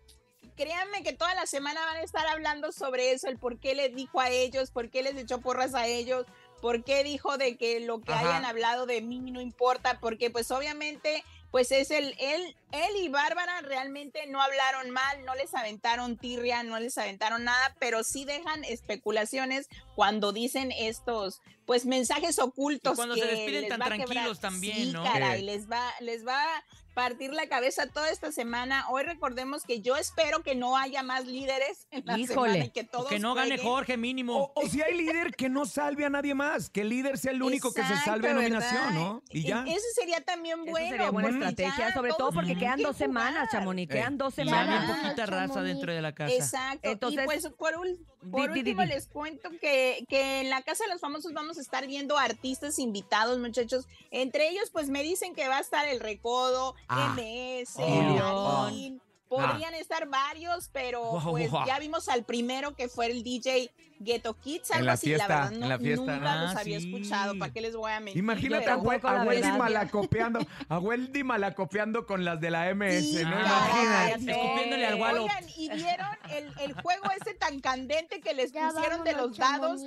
Créanme 0.56 1.04
que 1.04 1.12
toda 1.12 1.36
la 1.36 1.46
semana 1.48 1.82
van 1.86 1.98
a 1.98 2.02
estar 2.02 2.26
hablando 2.28 2.72
sobre 2.72 3.12
eso, 3.12 3.28
el 3.28 3.38
por 3.38 3.60
qué 3.60 3.76
le 3.76 3.90
dijo 3.90 4.22
a 4.22 4.30
ellos, 4.30 4.72
por 4.72 4.90
qué 4.90 5.04
les 5.04 5.16
echó 5.18 5.42
porras 5.42 5.74
a 5.74 5.86
ellos, 5.88 6.26
por 6.62 6.84
qué 6.84 7.04
dijo 7.04 7.38
de 7.38 7.58
que 7.58 7.80
lo 7.80 8.02
que 8.02 8.14
Ajá. 8.14 8.22
hayan 8.22 8.46
hablado 8.46 8.86
de 8.86 9.02
mí 9.02 9.20
no 9.32 9.42
importa, 9.42 10.00
porque 10.00 10.30
pues 10.30 10.52
obviamente 10.52 11.24
pues 11.52 11.72
es 11.72 11.92
el 11.92 12.16
él 12.20 12.56
él 12.72 12.90
y 13.04 13.10
Bárbara 13.10 13.62
realmente 13.62 14.26
no 14.28 14.42
hablaron 14.42 14.90
mal, 14.92 15.24
no 15.26 15.36
les 15.36 15.54
aventaron 15.54 16.18
tirria, 16.18 16.64
no 16.64 16.80
les 16.80 16.98
aventaron 16.98 17.44
nada, 17.44 17.76
pero 17.80 18.04
sí 18.04 18.26
dejan 18.26 18.64
especulaciones 18.66 19.68
cuando 19.96 20.32
dicen 20.32 20.72
estos 20.72 21.42
pues 21.66 21.86
mensajes 21.86 22.38
ocultos 22.40 22.94
Y 22.94 22.96
cuando 22.96 23.16
que 23.16 23.22
se 23.22 23.28
despiden 23.28 23.62
les 23.62 23.70
tan 23.70 23.82
va 23.82 23.86
a 23.86 23.90
quebrar. 23.90 24.08
tranquilos 24.08 24.40
también, 24.40 24.76
Sí, 24.78 24.92
¿no? 24.92 25.04
caray, 25.04 25.42
les 25.42 25.70
va 25.70 25.82
les 26.00 26.26
va 26.26 26.40
a 26.58 26.64
partir 26.94 27.34
la 27.34 27.50
cabeza 27.50 27.88
toda 27.88 28.10
esta 28.10 28.32
semana. 28.32 28.86
Hoy 28.90 29.04
recordemos 29.04 29.64
que 29.64 29.82
yo 29.82 29.98
espero 29.98 30.44
que 30.44 30.56
no 30.56 30.78
haya 30.78 31.04
más 31.04 31.26
líderes 31.26 31.88
en 31.92 32.06
la 32.06 32.18
Híjole. 32.18 32.52
semana 32.54 32.66
y 32.66 32.70
que 32.70 32.86
todos 32.86 33.08
que 33.10 33.20
no 33.20 33.34
gane. 33.34 33.58
Jorge, 33.58 33.98
mínimo. 33.98 34.38
O, 34.56 34.62
o 34.64 34.68
si 34.70 34.82
hay 34.82 34.96
líder 34.96 35.36
que 35.36 35.50
no 35.50 35.66
salve 35.66 36.06
a 36.06 36.10
nadie 36.10 36.34
más, 36.36 36.70
que 36.70 36.82
el 36.82 36.90
líder 36.90 37.18
sea 37.18 37.32
el 37.34 37.44
único 37.44 37.74
que 37.74 37.84
se 37.84 37.98
salve 37.98 38.30
a 38.30 38.34
nominación. 38.36 38.94
¿no? 38.94 39.22
Y 39.30 39.40
E- 39.42 39.50
ya. 39.50 39.66
Eso 39.68 39.86
sería 39.94 40.22
también 40.22 40.62
Eso 40.62 40.72
bueno. 40.72 40.90
sería 40.90 41.10
buena 41.10 41.30
porque 41.30 41.46
estrategia, 41.50 41.88
ya 41.90 41.94
sobre 41.94 42.14
todo 42.14 42.32
porque 42.32 42.55
quedan 42.60 42.78
que 42.78 42.84
dos 42.84 42.96
semanas. 42.98 43.50
Chamonix, 43.52 43.92
quedan 43.92 44.18
dos 44.18 44.34
semanas. 44.34 44.86
Ah, 44.90 45.02
poquita 45.02 45.26
raza 45.26 45.48
Chamonix. 45.54 45.74
dentro 45.74 45.94
de 45.94 46.02
la 46.02 46.14
casa. 46.14 46.34
Exacto. 46.34 46.90
Entonces- 46.90 47.22
y 47.24 47.26
pues 47.26 47.48
por, 47.58 47.74
ul- 47.76 48.00
por 48.32 48.52
Di, 48.54 48.60
di, 48.60 48.64
di, 48.64 48.70
último 48.72 48.82
di. 48.84 48.88
les 48.88 49.08
cuento 49.08 49.50
que, 49.62 50.06
que 50.10 50.42
en 50.42 50.50
la 50.50 50.62
Casa 50.62 50.84
de 50.86 50.92
los 50.92 51.02
Famosos 51.02 51.34
vamos 51.34 51.58
a 51.58 51.62
estar 51.62 51.86
viendo 51.88 52.18
artistas 52.18 52.80
invitados, 52.80 53.38
muchachos. 53.40 53.88
Entre 54.12 54.50
ellos, 54.50 54.70
pues 54.72 54.90
me 54.90 55.04
dicen 55.04 55.34
que 55.36 55.48
va 55.48 55.58
a 55.58 55.62
estar 55.62 55.88
el 55.88 56.00
Recodo, 56.00 56.76
Ah. 56.88 57.14
MS, 57.18 57.76
Oh. 57.78 58.70
Darín. 59.30 59.50
Podrían 59.52 59.74
estar 59.74 60.08
varios, 60.08 60.70
pero 60.72 61.20
pues 61.30 61.50
ya 61.66 61.80
vimos 61.80 62.08
al 62.10 62.24
primero 62.24 62.76
que 62.76 62.88
fue 62.90 63.08
el 63.08 63.24
DJ 63.24 63.72
Ghetto 64.00 64.34
Kids, 64.40 64.70
En 64.72 64.76
algo 64.78 64.86
la 64.88 64.94
así, 64.94 65.08
fiesta, 65.08 65.28
la 65.28 65.36
verdad, 65.36 65.54
en 65.54 65.60
no, 65.62 65.68
la 65.70 65.80
fiesta. 65.80 66.16
nunca 66.18 66.34
Ah, 66.34 66.44
los 66.44 66.56
había 66.56 66.80
sí. 66.80 66.86
escuchado, 66.94 67.40
¿para 67.40 67.54
qué 67.54 67.62
les 67.62 67.76
voy 67.76 67.92
a 67.92 68.00
mentir? 68.00 68.18
Imagínate 68.22 68.70
a, 68.70 68.74
a 68.74 69.14
la 69.14 69.24
Wendy 69.24 69.52
malacopiando, 69.58 70.40
a 70.70 70.80
Wendy 70.80 71.24
malacopiando 71.24 72.06
con 72.08 72.26
las 72.26 72.40
de 72.42 72.52
la 72.52 72.74
MS, 72.76 73.00
Sí, 73.02 73.14
¿no? 73.24 73.40
Imagínate. 73.40 74.32
escupiéndole 74.32 74.86
al 74.88 74.96
gualo. 74.98 75.24
Oigan, 75.24 75.46
y 75.56 75.70
vieron 75.70 76.08
el, 76.30 76.54
el 76.60 76.74
juego 76.82 77.06
ese 77.22 77.34
tan 77.36 77.60
candente 77.62 78.20
que 78.22 78.34
les 78.34 78.52
Ya 78.52 78.70
pusieron 78.70 79.04
de 79.04 79.14
los 79.14 79.38
dados. 79.38 79.82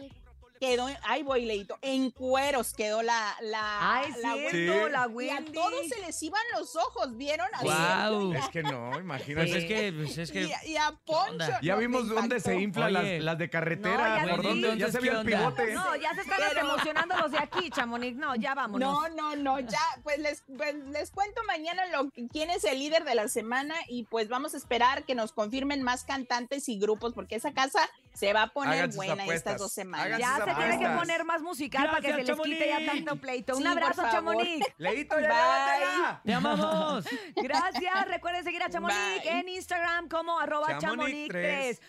Quedó, 0.61 0.89
ay, 1.05 1.23
voy, 1.23 1.45
Leito, 1.45 1.79
en 1.83 2.11
cueros 2.11 2.73
quedó 2.75 3.03
la, 3.03 3.35
la, 3.43 3.99
Ay, 4.01 4.13
la 4.23 4.35
cierto, 4.35 4.51
Sí. 4.51 4.67
la 4.91 4.91
Y 4.91 4.95
a 4.95 5.07
Wendy. 5.07 5.53
todos 5.53 5.89
se 5.89 6.01
les 6.01 6.23
iban 6.23 6.43
los 6.59 6.75
ojos, 6.77 7.17
¿vieron? 7.17 7.47
Así, 7.55 7.65
Guau. 7.67 8.33
Es 8.35 8.49
que 8.49 8.63
no, 8.63 8.89
Pues 8.91 9.01
imagínate. 9.03 9.59
es 9.59 9.65
que, 9.65 9.93
pues 9.93 10.19
es 10.19 10.31
Y, 10.31 10.33
que. 10.33 10.51
y 10.67 10.77
a 10.77 10.93
Poncho. 11.07 11.47
Ya 11.63 11.75
no, 11.75 11.81
vimos 11.81 12.09
dónde 12.09 12.41
se 12.41 12.57
inflan 12.57 12.93
las, 12.93 13.05
las 13.23 13.39
de 13.39 13.47
No, 13.47 13.51
carretera, 13.51 14.25
ya 14.27 14.31
por 14.31 14.41
vi. 14.43 14.49
dónde, 14.49 14.79
ya 14.79 14.91
se 14.91 15.01
vio 15.01 15.21
el 15.21 15.27
pivote. 15.27 15.73
No, 15.75 15.97
ya 15.97 16.15
se 16.15 16.21
están 16.23 16.39
Pero- 16.49 16.61
emocionando 16.61 17.17
los 17.19 17.31
de 17.33 17.39
aquí, 17.39 17.71
Chamonix. 17.71 18.17
No, 18.17 18.35
ya 18.35 18.55
vámonos. 18.55 18.93
No, 18.93 19.09
no, 19.11 19.37
no, 19.37 19.61
ya, 19.61 19.79
pues 20.03 20.19
les, 20.19 20.43
pues 20.57 20.75
les 20.91 21.11
cuento 21.11 21.43
mañana 21.47 21.87
lo 21.87 22.11
que- 22.11 22.27
quién 22.29 22.51
es 22.51 22.65
el 22.65 22.79
líder 22.79 23.05
de 23.05 23.15
la 23.15 23.29
semana 23.29 23.75
y 23.89 24.05
pues 24.05 24.29
vamos 24.29 24.55
a 24.55 24.57
esperar 24.57 25.05
que 25.05 25.15
nos 25.15 25.33
confirmen 25.33 25.83
más 25.83 26.05
cantantes 26.05 26.69
y 26.69 26.79
grupos 26.79 27.13
porque 27.15 27.37
esa 27.37 27.53
casa 27.53 27.89
se 28.15 28.33
va 28.33 28.43
a 28.43 28.49
poner 28.49 28.75
Hagan 28.75 28.93
sus 28.93 28.97
buena 28.97 29.25
estas 29.27 29.59
dos 29.59 29.73
semanas. 29.73 30.07
Hagan 30.07 30.21
Ya 30.21 30.45
se 30.49 30.55
tiene 30.55 30.79
que 30.79 30.89
poner 30.89 31.25
más 31.25 31.43
musical 31.43 31.87
para 31.89 32.01
que 32.01 32.13
se 32.13 32.25
les 32.25 32.41
quite 32.41 32.69
ya 32.69 32.79
Chamonix. 32.79 33.05
tanto 33.05 33.21
pleito. 33.21 33.57
Un 33.57 33.63
por 33.63 33.73
abrazo, 33.73 33.95
favor. 33.95 34.11
Chamonix. 34.13 34.67
Leito, 34.79 35.21
ya. 35.21 36.21
¡Te 36.25 36.35
amamos! 36.35 37.05
Gracias. 37.37 38.09
Recuerden 38.09 38.45
seguir 38.45 38.63
a 38.63 38.71
Chamonix 38.71 38.97
Bye. 39.23 39.39
en 39.41 39.49
Instagram 39.49 40.09
como 40.09 40.39
arroba 40.39 40.79
Chamonix 40.79 41.29
Chamonix3. 41.29 41.29
tres. 41.29 41.83